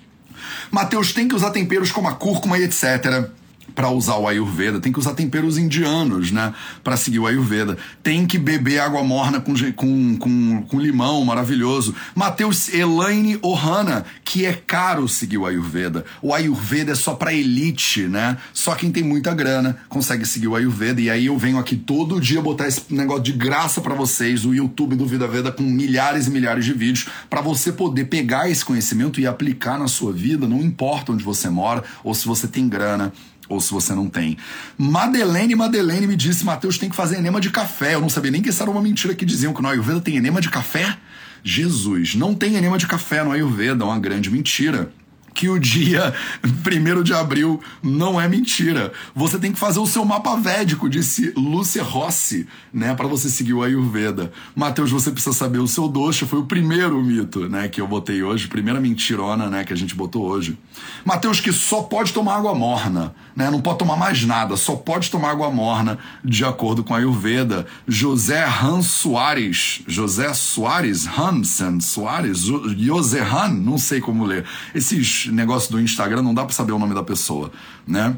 Matheus 0.69 1.13
tem 1.13 1.27
que 1.27 1.33
usar 1.33 1.49
temperos 1.49 1.91
como 1.91 2.07
a 2.07 2.13
cúrcuma 2.13 2.59
e 2.59 2.63
etc 2.63 3.31
para 3.75 3.89
usar 3.89 4.17
o 4.17 4.27
Ayurveda, 4.27 4.79
tem 4.79 4.91
que 4.91 4.99
usar 4.99 5.13
temperos 5.13 5.57
indianos, 5.57 6.31
né? 6.31 6.53
Para 6.83 6.97
seguir 6.97 7.19
o 7.19 7.27
Ayurveda. 7.27 7.77
Tem 8.01 8.25
que 8.25 8.37
beber 8.37 8.79
água 8.79 9.03
morna 9.03 9.39
com, 9.39 9.53
com, 9.73 10.17
com, 10.17 10.61
com 10.63 10.79
limão, 10.79 11.23
maravilhoso. 11.25 11.95
Mateus 12.13 12.71
Elaine 12.73 13.39
Ohana, 13.41 14.05
que 14.23 14.45
é 14.45 14.53
caro 14.53 15.07
seguir 15.07 15.37
o 15.37 15.45
Ayurveda. 15.45 16.05
O 16.21 16.33
Ayurveda 16.33 16.91
é 16.91 16.95
só 16.95 17.15
para 17.15 17.33
elite, 17.33 18.03
né? 18.03 18.37
Só 18.53 18.75
quem 18.75 18.91
tem 18.91 19.03
muita 19.03 19.33
grana 19.33 19.77
consegue 19.89 20.25
seguir 20.25 20.47
o 20.47 20.55
Ayurveda. 20.55 21.01
E 21.01 21.09
aí 21.09 21.25
eu 21.25 21.37
venho 21.37 21.57
aqui 21.57 21.75
todo 21.75 22.21
dia 22.21 22.41
botar 22.41 22.67
esse 22.67 22.93
negócio 22.93 23.23
de 23.23 23.33
graça 23.33 23.81
para 23.81 23.95
vocês, 23.95 24.45
o 24.45 24.53
YouTube 24.53 24.95
do 24.95 25.05
Vida 25.05 25.27
Veda 25.27 25.51
com 25.51 25.63
milhares 25.63 26.27
e 26.27 26.29
milhares 26.29 26.65
de 26.65 26.73
vídeos, 26.73 27.07
para 27.29 27.41
você 27.41 27.71
poder 27.71 28.05
pegar 28.05 28.49
esse 28.49 28.63
conhecimento 28.63 29.19
e 29.19 29.25
aplicar 29.25 29.79
na 29.79 29.87
sua 29.87 30.11
vida, 30.11 30.47
não 30.47 30.61
importa 30.61 31.11
onde 31.11 31.23
você 31.23 31.49
mora 31.49 31.83
ou 32.03 32.13
se 32.13 32.27
você 32.27 32.47
tem 32.47 32.67
grana 32.67 33.11
ou 33.49 33.59
se 33.59 33.71
você 33.71 33.93
não 33.93 34.07
tem. 34.07 34.37
Madeleine 34.77 35.55
Madeleine 35.55 36.07
me 36.07 36.15
disse, 36.15 36.45
Mateus, 36.45 36.77
tem 36.77 36.89
que 36.89 36.95
fazer 36.95 37.17
enema 37.17 37.39
de 37.39 37.49
café. 37.49 37.95
Eu 37.95 38.01
não 38.01 38.09
sabia 38.09 38.31
nem 38.31 38.41
que 38.41 38.49
isso 38.49 38.61
era 38.61 38.71
uma 38.71 38.81
mentira 38.81 39.13
que 39.13 39.25
diziam 39.25 39.53
que 39.53 39.61
no 39.61 39.67
Ayurveda 39.67 40.01
tem 40.01 40.15
enema 40.15 40.41
de 40.41 40.49
café. 40.49 40.97
Jesus, 41.43 42.15
não 42.15 42.33
tem 42.33 42.55
enema 42.55 42.77
de 42.77 42.87
café 42.87 43.23
no 43.23 43.31
Ayurveda, 43.31 43.83
é 43.83 43.87
uma 43.87 43.99
grande 43.99 44.29
mentira 44.29 44.91
que 45.33 45.49
o 45.49 45.59
dia 45.59 46.13
1 46.43 47.03
de 47.03 47.13
abril 47.13 47.61
não 47.81 48.19
é 48.19 48.27
mentira. 48.27 48.91
Você 49.15 49.37
tem 49.37 49.51
que 49.51 49.59
fazer 49.59 49.79
o 49.79 49.87
seu 49.87 50.05
mapa 50.05 50.35
védico, 50.35 50.89
disse 50.89 51.33
Lúcia 51.35 51.83
Rossi, 51.83 52.47
né, 52.73 52.93
para 52.93 53.07
você 53.07 53.29
seguir 53.29 53.53
o 53.53 53.63
Ayurveda. 53.63 54.31
Mateus, 54.55 54.91
você 54.91 55.11
precisa 55.11 55.35
saber 55.35 55.59
o 55.59 55.67
seu 55.67 55.87
doce, 55.87 56.25
foi 56.25 56.39
o 56.39 56.45
primeiro 56.45 57.01
mito, 57.01 57.47
né, 57.49 57.67
que 57.67 57.81
eu 57.81 57.87
botei 57.87 58.23
hoje, 58.23 58.47
primeira 58.47 58.79
mentirona, 58.79 59.49
né, 59.49 59.63
que 59.63 59.73
a 59.73 59.77
gente 59.77 59.95
botou 59.95 60.25
hoje. 60.25 60.57
Mateus 61.05 61.39
que 61.39 61.51
só 61.51 61.81
pode 61.81 62.13
tomar 62.13 62.37
água 62.37 62.55
morna, 62.55 63.13
né, 63.35 63.49
não 63.49 63.61
pode 63.61 63.79
tomar 63.79 63.97
mais 63.97 64.23
nada, 64.25 64.55
só 64.55 64.75
pode 64.75 65.09
tomar 65.09 65.31
água 65.31 65.49
morna 65.49 65.97
de 66.23 66.45
acordo 66.45 66.83
com 66.83 66.93
a 66.93 66.97
Ayurveda. 66.97 67.65
José 67.87 68.45
Han 68.45 68.81
Soares, 68.81 69.81
José 69.87 70.33
Soares, 70.33 71.07
Hansen 71.07 71.79
Soares, 71.79 72.43
José 72.77 73.21
Han, 73.21 73.49
não 73.49 73.77
sei 73.77 73.99
como 73.99 74.25
ler. 74.25 74.45
Esses 74.73 75.22
negócio 75.31 75.71
do 75.71 75.79
Instagram, 75.79 76.21
não 76.21 76.33
dá 76.33 76.43
para 76.43 76.53
saber 76.53 76.71
o 76.71 76.79
nome 76.79 76.93
da 76.93 77.03
pessoa, 77.03 77.51
né? 77.87 78.17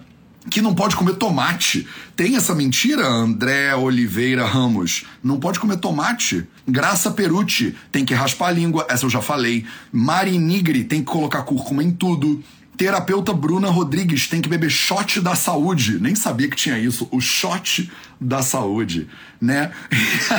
que 0.50 0.62
não 0.62 0.76
pode 0.76 0.96
comer 0.96 1.16
tomate. 1.16 1.88
Tem 2.16 2.36
essa 2.36 2.54
mentira, 2.54 3.08
André 3.08 3.76
Oliveira 3.76 4.46
Ramos? 4.46 5.06
Não 5.24 5.40
pode 5.40 5.60
comer 5.60 5.78
tomate. 5.78 6.48
Graça 6.68 7.12
Perucci 7.12 7.76
tem 7.92 8.06
que 8.06 8.14
raspar 8.14 8.50
a 8.50 8.52
língua, 8.52 8.86
essa 8.90 9.06
eu 9.06 9.10
já 9.10 9.22
falei. 9.22 9.66
Mari 9.92 10.38
Nigri 10.38 10.84
tem 10.84 11.00
que 11.00 11.12
colocar 11.12 11.44
cúrcuma 11.44 11.84
em 11.84 11.92
tudo. 11.92 12.44
Terapeuta 12.78 13.34
Bruna 13.34 13.70
Rodrigues 13.70 14.28
tem 14.28 14.42
que 14.42 14.50
beber 14.50 14.70
shot 14.70 15.22
da 15.22 15.36
saúde. 15.36 15.98
Nem 16.00 16.16
sabia 16.16 16.50
que 16.50 16.56
tinha 16.56 16.78
isso. 16.78 17.08
O 17.12 17.22
shot 17.22 17.90
da 18.20 18.42
saúde, 18.42 19.08
né? 19.40 19.72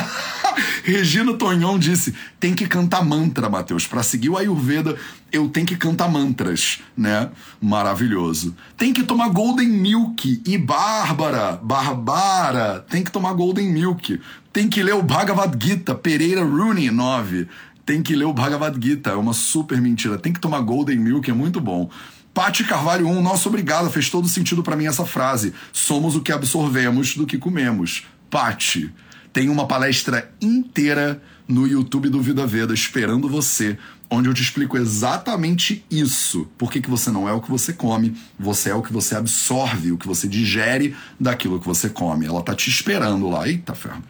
Regina 0.83 1.33
Tonhon 1.33 1.77
disse: 1.79 2.13
tem 2.39 2.53
que 2.53 2.67
cantar 2.67 3.03
mantra, 3.03 3.49
Matheus. 3.49 3.87
Para 3.87 4.03
seguir 4.03 4.29
o 4.29 4.37
Ayurveda, 4.37 4.95
eu 5.31 5.49
tenho 5.49 5.65
que 5.65 5.75
cantar 5.75 6.09
mantras, 6.09 6.79
né? 6.95 7.29
Maravilhoso. 7.61 8.55
Tem 8.77 8.93
que 8.93 9.03
tomar 9.03 9.29
Golden 9.29 9.67
Milk. 9.67 10.41
E 10.45 10.57
Bárbara, 10.57 11.59
Barbara, 11.61 12.85
tem 12.89 13.03
que 13.03 13.11
tomar 13.11 13.33
Golden 13.33 13.71
Milk. 13.71 14.19
Tem 14.53 14.67
que 14.67 14.81
ler 14.81 14.95
o 14.95 15.03
Bhagavad 15.03 15.55
Gita, 15.63 15.93
Pereira 15.93 16.43
Rooney 16.43 16.89
9. 16.89 17.47
Tem 17.85 18.01
que 18.01 18.15
ler 18.15 18.25
o 18.25 18.33
Bhagavad 18.33 18.77
Gita, 18.85 19.11
é 19.11 19.15
uma 19.15 19.33
super 19.33 19.79
mentira. 19.79 20.17
Tem 20.17 20.33
que 20.33 20.41
tomar 20.41 20.59
Golden 20.61 20.97
Milk, 20.97 21.29
é 21.29 21.33
muito 21.33 21.61
bom. 21.61 21.89
Pati 22.37 22.63
Carvalho 22.63 23.07
1, 23.07 23.19
nossa, 23.19 23.49
obrigado, 23.49 23.89
fez 23.89 24.11
todo 24.11 24.27
sentido 24.27 24.61
para 24.61 24.75
mim 24.75 24.85
essa 24.85 25.03
frase. 25.03 25.55
Somos 25.73 26.15
o 26.15 26.21
que 26.21 26.31
absorvemos 26.31 27.15
do 27.15 27.25
que 27.25 27.35
comemos. 27.35 28.05
Pati, 28.29 28.93
tem 29.33 29.49
uma 29.49 29.65
palestra 29.65 30.31
inteira 30.39 31.19
no 31.47 31.65
YouTube 31.65 32.09
do 32.09 32.21
Vida 32.21 32.45
Veda 32.45 32.75
esperando 32.75 33.27
você, 33.27 33.75
onde 34.07 34.29
eu 34.29 34.35
te 34.35 34.43
explico 34.43 34.77
exatamente 34.77 35.83
isso. 35.89 36.47
Por 36.59 36.71
que, 36.71 36.79
que 36.79 36.91
você 36.91 37.09
não 37.09 37.27
é 37.27 37.33
o 37.33 37.41
que 37.41 37.49
você 37.49 37.73
come, 37.73 38.15
você 38.37 38.69
é 38.69 38.75
o 38.75 38.83
que 38.83 38.93
você 38.93 39.15
absorve, 39.15 39.91
o 39.91 39.97
que 39.97 40.07
você 40.07 40.27
digere 40.27 40.95
daquilo 41.19 41.59
que 41.59 41.65
você 41.65 41.89
come. 41.89 42.27
Ela 42.27 42.43
tá 42.43 42.53
te 42.53 42.69
esperando 42.69 43.27
lá. 43.31 43.47
Eita 43.47 43.73
ferro. 43.73 44.03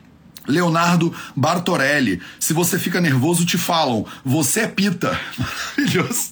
Leonardo 0.48 1.14
Bartorelli, 1.36 2.22
se 2.40 2.54
você 2.54 2.80
fica 2.80 3.02
nervoso, 3.02 3.46
te 3.46 3.58
falam, 3.58 4.06
você 4.24 4.62
é 4.62 4.68
pita. 4.68 5.20
Maravilhoso. 5.78 6.32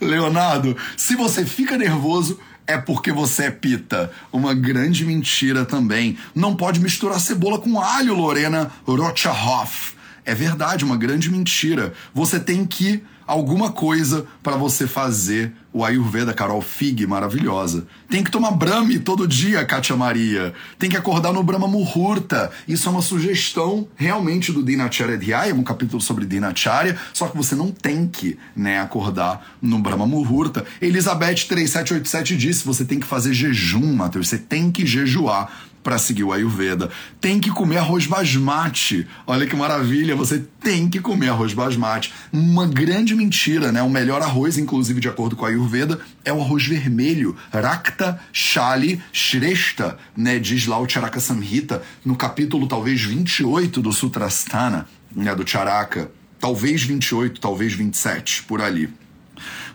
Leonardo, 0.00 0.76
se 0.96 1.14
você 1.14 1.46
fica 1.46 1.78
nervoso, 1.78 2.38
é 2.66 2.76
porque 2.76 3.12
você 3.12 3.44
é 3.44 3.50
pita. 3.50 4.10
Uma 4.32 4.54
grande 4.54 5.04
mentira 5.04 5.64
também. 5.64 6.18
Não 6.34 6.54
pode 6.54 6.80
misturar 6.80 7.20
cebola 7.20 7.58
com 7.58 7.80
alho, 7.80 8.14
Lorena 8.14 8.70
Rochahoff. 8.86 9.94
É 10.24 10.34
verdade, 10.34 10.84
uma 10.84 10.96
grande 10.96 11.30
mentira. 11.30 11.92
Você 12.14 12.38
tem 12.38 12.64
que 12.64 13.02
alguma 13.26 13.72
coisa 13.72 14.26
para 14.42 14.56
você 14.56 14.86
fazer 14.86 15.52
o 15.72 15.84
Ayurveda 15.84 16.34
Carol 16.34 16.60
Fig, 16.60 17.06
maravilhosa. 17.06 17.86
Tem 18.08 18.22
que 18.22 18.30
tomar 18.30 18.50
Brahmi 18.50 18.98
todo 18.98 19.26
dia, 19.26 19.64
Kátia 19.64 19.96
Maria. 19.96 20.52
Tem 20.78 20.90
que 20.90 20.96
acordar 20.96 21.32
no 21.32 21.42
Brahma 21.42 21.66
Muhurta. 21.66 22.50
Isso 22.68 22.88
é 22.88 22.92
uma 22.92 23.00
sugestão 23.00 23.88
realmente 23.96 24.52
do 24.52 24.62
Dinacharya 24.62 25.16
Dhyaya, 25.16 25.54
um 25.54 25.62
capítulo 25.62 26.00
sobre 26.00 26.26
Dinacharya, 26.26 26.98
só 27.14 27.26
que 27.26 27.36
você 27.36 27.54
não 27.54 27.70
tem 27.70 28.06
que 28.06 28.38
né, 28.54 28.80
acordar 28.80 29.56
no 29.62 29.78
Brahma 29.78 30.06
Muhurta. 30.06 30.64
Elizabeth 30.80 31.46
3787 31.48 32.36
disse, 32.36 32.66
você 32.66 32.84
tem 32.84 33.00
que 33.00 33.06
fazer 33.06 33.32
jejum, 33.32 33.94
Matheus, 33.94 34.28
você 34.28 34.38
tem 34.38 34.70
que 34.70 34.84
jejuar 34.84 35.50
para 35.82 35.98
seguir 35.98 36.24
o 36.24 36.32
Ayurveda. 36.32 36.90
Tem 37.20 37.40
que 37.40 37.50
comer 37.50 37.78
arroz 37.78 38.06
basmati. 38.06 39.06
Olha 39.26 39.46
que 39.46 39.56
maravilha, 39.56 40.14
você 40.14 40.44
tem 40.60 40.88
que 40.88 41.00
comer 41.00 41.30
arroz 41.30 41.52
basmati. 41.52 42.12
Uma 42.32 42.66
grande 42.66 43.14
mentira, 43.14 43.72
né? 43.72 43.82
O 43.82 43.90
melhor 43.90 44.22
arroz, 44.22 44.58
inclusive 44.58 45.00
de 45.00 45.08
acordo 45.08 45.36
com 45.36 45.44
a 45.44 45.48
Ayurveda, 45.48 46.00
é 46.24 46.32
o 46.32 46.40
arroz 46.40 46.66
vermelho. 46.66 47.36
Rakta 47.52 48.20
Shali 48.32 49.02
Shrestha, 49.12 49.96
né? 50.16 50.38
Diz 50.38 50.66
lá 50.66 50.78
o 50.78 50.88
Charaka 50.88 51.20
Samhita, 51.20 51.82
no 52.04 52.16
capítulo 52.16 52.66
talvez 52.66 53.02
28 53.02 53.80
do 53.82 53.92
Sutrasthana, 53.92 54.86
né? 55.14 55.34
Do 55.34 55.46
Charaka. 55.46 56.10
Talvez 56.38 56.82
28, 56.82 57.40
talvez 57.40 57.72
27, 57.72 58.42
por 58.42 58.60
ali. 58.60 58.92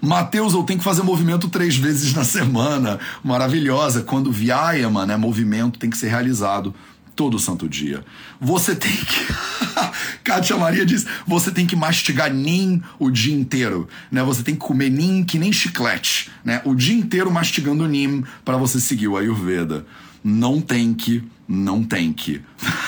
Mateus, 0.01 0.53
eu 0.53 0.63
tenho 0.63 0.79
que 0.79 0.85
fazer 0.85 1.03
movimento 1.03 1.49
três 1.49 1.75
vezes 1.75 2.13
na 2.13 2.23
semana. 2.23 2.99
Maravilhosa. 3.23 4.01
Quando 4.01 4.31
Vyayama, 4.31 5.05
né, 5.05 5.17
movimento, 5.17 5.79
tem 5.79 5.89
que 5.89 5.97
ser 5.97 6.09
realizado 6.09 6.73
todo 7.17 7.39
santo 7.39 7.67
dia. 7.67 8.05
Você 8.39 8.75
tem 8.75 8.95
que. 8.95 9.33
Kátia 10.23 10.55
Maria 10.55 10.85
diz: 10.85 11.05
você 11.25 11.51
tem 11.51 11.65
que 11.65 11.75
mastigar 11.75 12.31
nim 12.31 12.81
o 12.99 13.09
dia 13.09 13.35
inteiro, 13.35 13.89
né? 14.11 14.23
Você 14.23 14.43
tem 14.43 14.53
que 14.53 14.61
comer 14.61 14.89
nim 14.89 15.23
que 15.23 15.39
nem 15.39 15.51
chiclete, 15.51 16.29
né? 16.45 16.61
O 16.63 16.75
dia 16.75 16.95
inteiro 16.95 17.31
mastigando 17.31 17.87
nim 17.87 18.23
para 18.45 18.55
você 18.55 18.79
seguir 18.79 19.07
o 19.07 19.17
Ayurveda. 19.17 19.85
Não 20.23 20.61
tem 20.61 20.93
que 20.93 21.23
não 21.47 21.81
tem 21.81 22.11
que. 22.11 22.41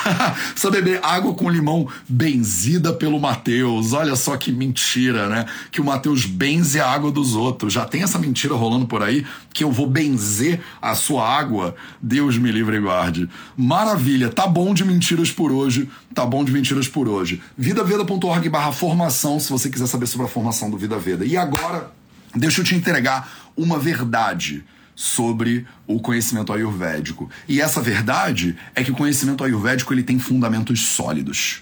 só 0.55 0.69
beber 0.69 0.99
água 1.03 1.33
com 1.33 1.49
limão 1.49 1.87
benzida 2.07 2.91
pelo 2.91 3.19
Mateus. 3.19 3.93
Olha 3.93 4.15
só 4.15 4.35
que 4.35 4.51
mentira, 4.51 5.29
né? 5.29 5.45
Que 5.71 5.79
o 5.79 5.85
Mateus 5.85 6.25
benze 6.25 6.79
a 6.79 6.89
água 6.89 7.11
dos 7.11 7.35
outros. 7.35 7.71
Já 7.71 7.85
tem 7.85 8.03
essa 8.03 8.19
mentira 8.19 8.53
rolando 8.55 8.85
por 8.85 9.01
aí 9.01 9.25
que 9.53 9.63
eu 9.63 9.71
vou 9.71 9.87
benzer 9.87 10.59
a 10.81 10.93
sua 10.93 11.27
água. 11.27 11.75
Deus 12.01 12.37
me 12.37 12.51
livre 12.51 12.77
e 12.77 12.81
guarde. 12.81 13.29
Maravilha, 13.55 14.29
tá 14.29 14.45
bom 14.45 14.73
de 14.73 14.83
mentiras 14.83 15.31
por 15.31 15.51
hoje. 15.51 15.89
Tá 16.13 16.25
bom 16.25 16.43
de 16.43 16.51
mentiras 16.51 16.87
por 16.87 17.07
hoje. 17.07 17.41
vidaveda.org 17.57 18.49
barra 18.49 18.71
formação, 18.71 19.39
se 19.39 19.49
você 19.49 19.69
quiser 19.69 19.87
saber 19.87 20.07
sobre 20.07 20.25
a 20.25 20.29
formação 20.29 20.69
do 20.69 20.77
Vida 20.77 20.97
Veda. 20.97 21.23
E 21.23 21.37
agora, 21.37 21.91
deixa 22.35 22.59
eu 22.59 22.65
te 22.65 22.75
entregar 22.75 23.51
uma 23.55 23.79
verdade 23.79 24.65
sobre 24.99 25.65
o 25.87 25.97
conhecimento 25.97 26.51
ayurvédico. 26.51 27.29
E 27.47 27.61
essa 27.61 27.81
verdade 27.81 28.57
é 28.75 28.83
que 28.83 28.91
o 28.91 28.93
conhecimento 28.93 29.45
ayurvédico 29.45 29.93
ele 29.93 30.03
tem 30.03 30.19
fundamentos 30.19 30.87
sólidos. 30.87 31.61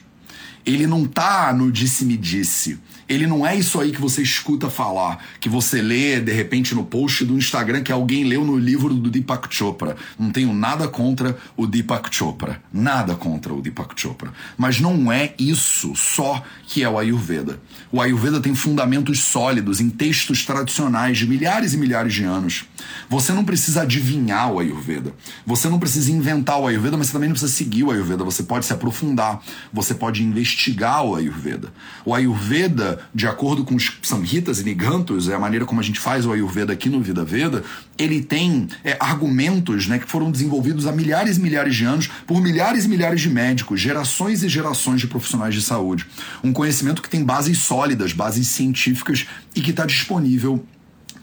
Ele 0.65 0.88
não 0.88 1.06
tá 1.06 1.54
no 1.54 1.71
disse-me-disse. 1.71 2.80
Ele 3.10 3.26
não 3.26 3.46
é 3.46 3.56
isso 3.56 3.80
aí 3.80 3.91
que 3.91 4.02
você 4.02 4.22
escuta 4.22 4.70
falar, 4.70 5.24
que 5.39 5.48
você 5.48 5.82
lê 5.82 6.20
de 6.20 6.32
repente 6.32 6.76
no 6.76 6.84
post 6.84 7.24
do 7.24 7.38
Instagram 7.38 7.82
que 7.82 7.91
alguém 7.91 8.24
leu 8.24 8.43
no 8.43 8.58
livro 8.58 8.93
do 8.93 9.10
Deepak 9.10 9.54
Chopra. 9.54 9.96
Não 10.20 10.30
tenho 10.30 10.54
nada 10.54 10.88
contra 10.88 11.38
o 11.56 11.65
Deepak 11.65 12.13
Chopra. 12.13 12.62
Nada 12.72 13.15
contra 13.15 13.54
o 13.54 13.62
Deepak 13.62 14.00
Chopra. 14.00 14.34
Mas 14.58 14.80
não 14.80 15.12
é 15.12 15.34
isso 15.39 15.96
só 15.96 16.43
que 16.67 16.84
é 16.84 16.89
o 16.89 17.00
Ayurveda. 17.00 17.60
O 17.91 18.02
Ayurveda 18.02 18.41
tem 18.41 18.54
fundamentos 18.54 19.24
sólidos 19.24 19.80
em 19.80 19.89
textos 19.89 20.46
tradicionais 20.46 21.17
de 21.17 21.28
milhares 21.28 21.74
e 21.74 21.78
milhares 21.78 22.13
de 22.13 22.24
anos. 22.24 22.65
Você 23.10 23.32
não 23.32 23.46
precisa 23.46 23.84
adivinhar 23.84 24.52
o 24.52 24.60
Ayurveda. 24.60 25.13
Você 25.46 25.70
não 25.70 25.80
precisa 25.80 26.12
inventar 26.12 26.60
o 26.60 26.67
Ayurveda, 26.67 26.98
mas 26.98 27.08
você 27.08 27.13
também 27.13 27.30
não 27.30 27.34
precisa 27.34 27.52
seguir 27.52 27.84
o 27.84 27.91
Ayurveda. 27.91 28.24
Você 28.24 28.43
pode 28.43 28.65
se 28.65 28.74
aprofundar. 28.74 29.41
Você 29.72 29.93
pode 29.93 30.24
investigar 30.24 31.04
o 31.04 31.15
Ayurveda. 31.15 31.72
O 32.04 32.13
Ayurveda, 32.13 32.97
de 33.14 33.28
acordo 33.28 33.64
com 33.64 33.76
os 33.76 33.98
Samhitas 34.02 34.60
e 34.60 34.64
Nigantos, 34.64 35.30
é 35.30 35.36
a 35.36 35.40
maneira 35.40 35.66
como 35.66 35.80
a 35.80 35.84
gente 35.84 36.00
faz 36.00 36.26
o 36.26 36.32
Ayurveda 36.32 36.74
aqui 36.74 36.90
no 36.90 37.02
Vida 37.02 37.24
Veda, 37.24 37.64
ele 37.98 38.22
tem 38.22 38.68
é, 38.84 38.98
argumentos 39.00 39.88
né, 39.88 40.00
que 40.00 40.10
foram 40.10 40.32
desenvolvidos 40.32 40.86
há 40.88 40.92
milhares 40.92 41.38
e 41.38 41.42
milhares 41.42 41.76
de 41.76 41.86
anos 41.86 42.10
por 42.26 42.42
milhares 42.42 42.86
e 42.86 42.88
milhares 42.88 43.22
de 43.22 43.30
médicos, 43.30 43.80
gerações 43.80 44.44
e 44.44 44.50
gerações 44.50 45.02
de 45.02 45.08
profissionais 45.08 45.54
de 45.54 45.62
saúde. 45.62 46.06
Um 46.44 46.54
conhecimento 46.54 47.02
que 47.02 47.10
tem 47.10 47.24
bases 47.24 47.60
sólidas, 47.60 48.14
bases 48.14 48.48
científicas 48.48 49.26
e 49.56 49.62
que 49.62 49.72
está 49.72 49.86
disponível 49.86 50.64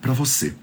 para 0.00 0.12
você. 0.12 0.54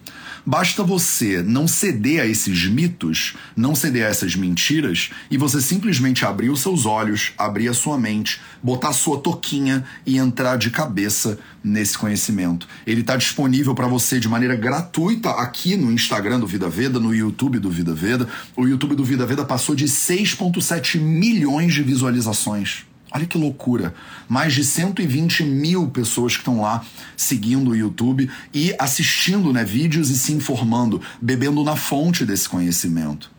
Basta 0.46 0.84
você 0.84 1.44
não 1.44 1.68
ceder 1.68 2.22
a 2.22 2.26
esses 2.26 2.66
mitos, 2.66 3.36
não 3.56 3.76
ceder 3.76 4.06
a 4.06 4.10
essas 4.10 4.36
mentiras 4.36 5.12
e 5.30 5.38
você 5.38 5.62
simplesmente 5.62 6.26
abrir 6.26 6.50
os 6.50 6.62
seus 6.62 6.86
olhos, 6.86 7.32
abrir 7.38 7.68
a 7.68 7.74
sua 7.74 7.98
mente, 7.98 8.42
botar 8.62 8.90
a 8.90 8.94
sua 8.94 9.20
toquinha 9.20 9.86
e 10.06 10.18
entrar 10.18 10.58
de 10.58 10.72
cabeça 10.72 11.38
nesse 11.64 11.98
conhecimento. 11.98 12.68
Ele 12.88 13.02
está 13.02 13.16
disponível 13.16 13.76
para 13.76 13.88
você 13.88 14.20
de 14.20 14.28
maneira 14.28 14.56
gratuita 14.56 15.30
aqui 15.32 15.78
no 15.78 15.92
Instagram 15.92 16.40
do 16.40 16.48
Vida 16.48 16.68
Veda, 16.70 17.00
no 17.00 17.14
YouTube 17.14 17.60
do 17.60 17.70
Vida 17.70 17.94
Veda. 17.94 18.28
O 18.56 18.68
YouTube 18.68 18.96
do 18.96 19.06
Vida 19.06 19.26
Veda 19.26 19.46
passou 19.46 19.76
de 19.76 19.86
6,7 19.86 21.00
milhões 21.00 21.74
de 21.74 21.84
visualizações. 21.84 22.91
Olha 23.12 23.26
que 23.26 23.38
loucura. 23.38 23.94
Mais 24.28 24.54
de 24.54 24.64
120 24.64 25.44
mil 25.44 25.90
pessoas 25.90 26.34
que 26.34 26.40
estão 26.40 26.62
lá 26.62 26.84
seguindo 27.18 27.72
o 27.72 27.76
YouTube 27.76 28.30
e 28.54 28.74
assistindo 28.80 29.52
né, 29.52 29.66
vídeos 29.66 30.10
e 30.10 30.18
se 30.18 30.32
informando, 30.32 31.02
bebendo 31.22 31.64
na 31.64 31.76
fonte 31.76 32.26
desse 32.26 32.48
conhecimento. 32.48 33.30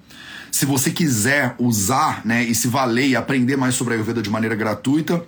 Se 0.51 0.67
você 0.67 0.91
quiser 0.91 1.55
usar 1.59 2.25
né, 2.27 2.45
e 2.45 2.55
se 2.55 2.69
valer 2.69 3.09
e 3.09 3.17
aprender 3.17 3.57
mais 3.57 3.75
sobre 3.75 3.95
a 3.95 3.97
Ayurveda 3.97 4.21
de 4.21 4.29
maneira 4.29 4.55
gratuita, 4.55 5.25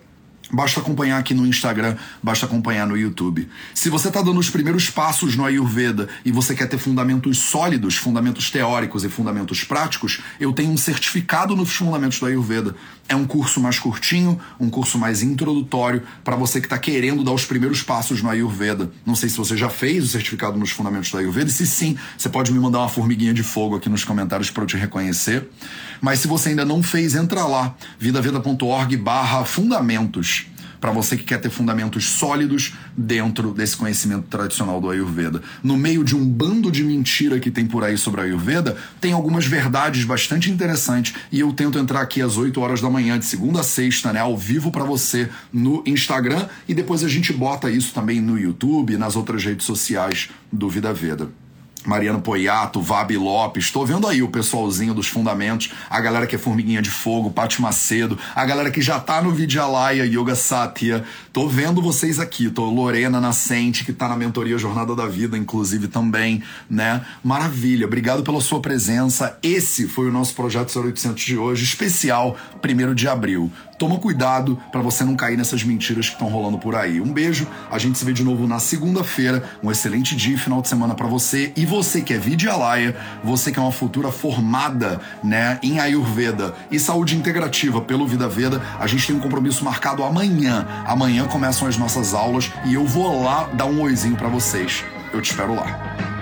Basta 0.53 0.79
acompanhar 0.79 1.19
aqui 1.19 1.33
no 1.33 1.47
Instagram, 1.47 1.97
basta 2.23 2.45
acompanhar 2.45 2.87
no 2.87 2.97
YouTube. 2.97 3.49
Se 3.75 3.89
você 3.89 4.09
está 4.09 4.21
dando 4.21 4.39
os 4.39 4.51
primeiros 4.51 4.91
passos 4.91 5.35
no 5.37 5.45
Ayurveda 5.45 6.09
e 6.25 6.31
você 6.31 6.55
quer 6.55 6.69
ter 6.69 6.79
fundamentos 6.79 7.39
sólidos, 7.39 7.97
fundamentos 7.97 8.51
teóricos 8.51 9.05
e 9.05 9.09
fundamentos 9.09 9.65
práticos, 9.65 10.21
eu 10.39 10.53
tenho 10.53 10.71
um 10.71 10.77
certificado 10.77 11.57
nos 11.57 11.75
fundamentos 11.75 12.19
do 12.19 12.27
Ayurveda. 12.27 12.77
É 13.09 13.17
um 13.17 13.27
curso 13.27 13.59
mais 13.59 13.79
curtinho, 13.79 14.39
um 14.61 14.69
curso 14.69 14.99
mais 14.99 15.23
introdutório 15.23 16.03
para 16.23 16.37
você 16.37 16.61
que 16.61 16.67
está 16.67 16.79
querendo 16.79 17.25
dar 17.25 17.33
os 17.33 17.45
primeiros 17.45 17.83
passos 17.83 18.23
no 18.23 18.29
Ayurveda. 18.29 18.91
Não 19.05 19.15
sei 19.15 19.29
se 19.29 19.37
você 19.37 19.57
já 19.57 19.71
fez 19.71 20.05
o 20.05 20.09
certificado 20.09 20.59
nos 20.59 20.71
fundamentos 20.71 21.11
do 21.11 21.19
Ayurveda, 21.19 21.49
e 21.49 21.53
se 21.53 21.67
sim, 21.67 21.97
você 22.17 22.29
pode 22.29 22.53
me 22.53 22.59
mandar 22.59 22.81
uma 22.81 22.89
formiguinha 22.89 23.33
de 23.33 23.43
fogo 23.43 23.77
aqui 23.77 23.89
nos 23.89 24.05
comentários 24.05 24.51
para 24.51 24.63
eu 24.63 24.67
te 24.67 24.77
reconhecer. 24.77 25.49
Mas 26.01 26.19
se 26.19 26.29
você 26.29 26.51
ainda 26.51 26.65
não 26.65 26.83
fez, 26.83 27.15
entra 27.15 27.45
lá, 27.47 27.75
vidaveda.org 27.99 28.97
barra 28.97 29.45
fundamentos 29.45 30.44
para 30.85 30.93
você 30.93 31.17
que 31.17 31.25
quer 31.25 31.41
ter 31.41 31.49
fundamentos 31.49 32.05
sólidos 32.05 32.75
dentro 32.95 33.55
desse 33.55 33.75
conhecimento 33.75 34.27
tradicional 34.29 34.83
do 34.83 34.91
Ayurveda. 34.91 35.41
No 35.63 35.79
meio 35.79 36.05
de 36.05 36.15
um 36.15 36.23
bando 36.23 36.71
de 36.71 36.85
mentira 36.85 37.41
que 37.41 37.51
tem 37.51 37.65
por 37.65 37.83
aí 37.83 37.97
sobre 37.97 38.21
a 38.21 38.25
Ayurveda, 38.25 38.77
tem 39.01 39.15
algumas 39.15 39.47
verdades 39.47 40.05
bastante 40.05 40.51
interessantes 40.51 41.15
e 41.33 41.41
eu 41.41 41.55
tento 41.55 41.79
entrar 41.79 42.03
aqui 42.03 42.21
às 42.21 42.37
8 42.37 42.61
horas 42.61 42.83
da 42.83 42.91
manhã, 42.91 43.19
de 43.19 43.25
segunda 43.25 43.61
a 43.61 43.63
sexta, 43.63 44.13
né, 44.13 44.21
ao 44.21 44.37
vivo 44.37 44.71
para 44.71 44.85
você 44.85 45.31
no 45.51 45.83
Instagram 45.87 46.49
e 46.69 46.75
depois 46.75 47.03
a 47.03 47.09
gente 47.09 47.33
bota 47.33 47.71
isso 47.71 47.95
também 47.95 48.21
no 48.21 48.39
YouTube 48.39 48.99
nas 48.99 49.17
outras 49.17 49.43
redes 49.43 49.65
sociais 49.65 50.29
do 50.53 50.69
Vida 50.69 50.93
Veda. 50.93 51.44
Mariano 51.85 52.21
Poiato, 52.21 52.81
Vabi 52.81 53.17
Lopes, 53.17 53.71
tô 53.71 53.85
vendo 53.85 54.07
aí 54.07 54.23
o 54.23 54.29
pessoalzinho 54.29 54.95
dos 54.95 55.07
fundamentos, 55.07 55.73
a 55.89 56.01
galera 56.01 56.27
que 56.27 56.35
é 56.35 56.39
Formiguinha 56.39 56.81
de 56.81 56.91
Fogo, 56.91 57.31
Pati 57.31 57.61
Macedo, 57.61 58.19
a 58.35 58.45
galera 58.45 58.71
que 58.71 58.81
já 58.81 58.99
tá 58.99 59.21
no 59.21 59.31
Vidyalaya 59.31 60.05
Yoga 60.05 60.35
Satya, 60.35 61.05
tô 61.33 61.49
vendo 61.49 61.83
vocês 61.83 62.19
aqui, 62.19 62.51
tô 62.51 62.65
Lorena 62.71 63.21
Nascente, 63.21 63.85
que 63.85 63.93
tá 63.93 64.09
na 64.09 64.17
mentoria 64.17 64.59
Jornada 64.59 64.97
da 64.97 65.07
Vida, 65.07 65.37
inclusive 65.37 65.89
também, 65.89 66.43
né? 66.69 67.05
Maravilha, 67.23 67.87
obrigado 67.87 68.23
pela 68.23 68.41
sua 68.41 68.61
presença, 68.61 69.39
esse 69.43 69.87
foi 69.87 70.09
o 70.09 70.13
nosso 70.13 70.35
Projeto 70.35 70.79
0800 70.79 71.23
de 71.23 71.37
hoje, 71.37 71.65
especial 71.65 72.37
1 72.63 72.95
de 72.95 73.09
abril. 73.09 73.53
Toma 73.85 73.99
cuidado 73.99 74.59
para 74.73 74.81
você 74.81 75.05
não 75.05 75.15
cair 75.15 75.37
nessas 75.37 75.63
mentiras 75.63 76.07
que 76.07 76.15
estão 76.15 76.29
rolando 76.29 76.57
por 76.57 76.75
aí. 76.75 77.03
Um 77.03 77.13
beijo, 77.13 77.47
a 77.71 77.79
gente 77.79 77.99
se 77.99 78.05
vê 78.07 78.15
de 78.15 78.25
novo 78.25 78.47
na 78.47 78.59
segunda-feira. 78.59 79.45
Um 79.63 79.71
excelente 79.71 80.17
dia 80.17 80.37
e 80.37 80.39
final 80.39 80.63
de 80.63 80.69
semana 80.69 80.95
para 80.95 81.07
você. 81.07 81.53
E 81.55 81.67
você 81.67 82.01
que 82.01 82.15
é 82.15 82.19
Vidyalaya, 82.19 82.97
você 83.23 83.53
que 83.53 83.59
é 83.59 83.63
uma 83.63 83.71
futura 83.71 84.11
formada 84.11 85.03
né, 85.23 85.59
em 85.63 85.81
Ayurveda 85.81 86.55
e 86.71 86.81
saúde 86.81 87.15
integrativa 87.15 87.79
pelo 87.83 88.07
Vida 88.07 88.27
Veda, 88.27 88.63
a 88.81 88.87
gente 88.87 89.07
tem 89.07 89.17
um 89.17 89.21
compromisso 89.21 89.63
marcado 89.63 90.03
amanhã. 90.03 90.67
Amanhã 90.87 91.27
começam 91.27 91.69
as 91.69 91.77
nossas 91.77 92.15
aulas 92.15 92.51
e 92.65 92.73
eu 92.73 92.87
vou 92.87 93.23
lá 93.23 93.51
dar 93.53 93.67
um 93.67 93.83
oizinho 93.83 94.17
para 94.17 94.29
vocês. 94.29 94.83
Eu 95.13 95.21
te 95.21 95.31
espero 95.31 95.55
lá. 95.55 96.14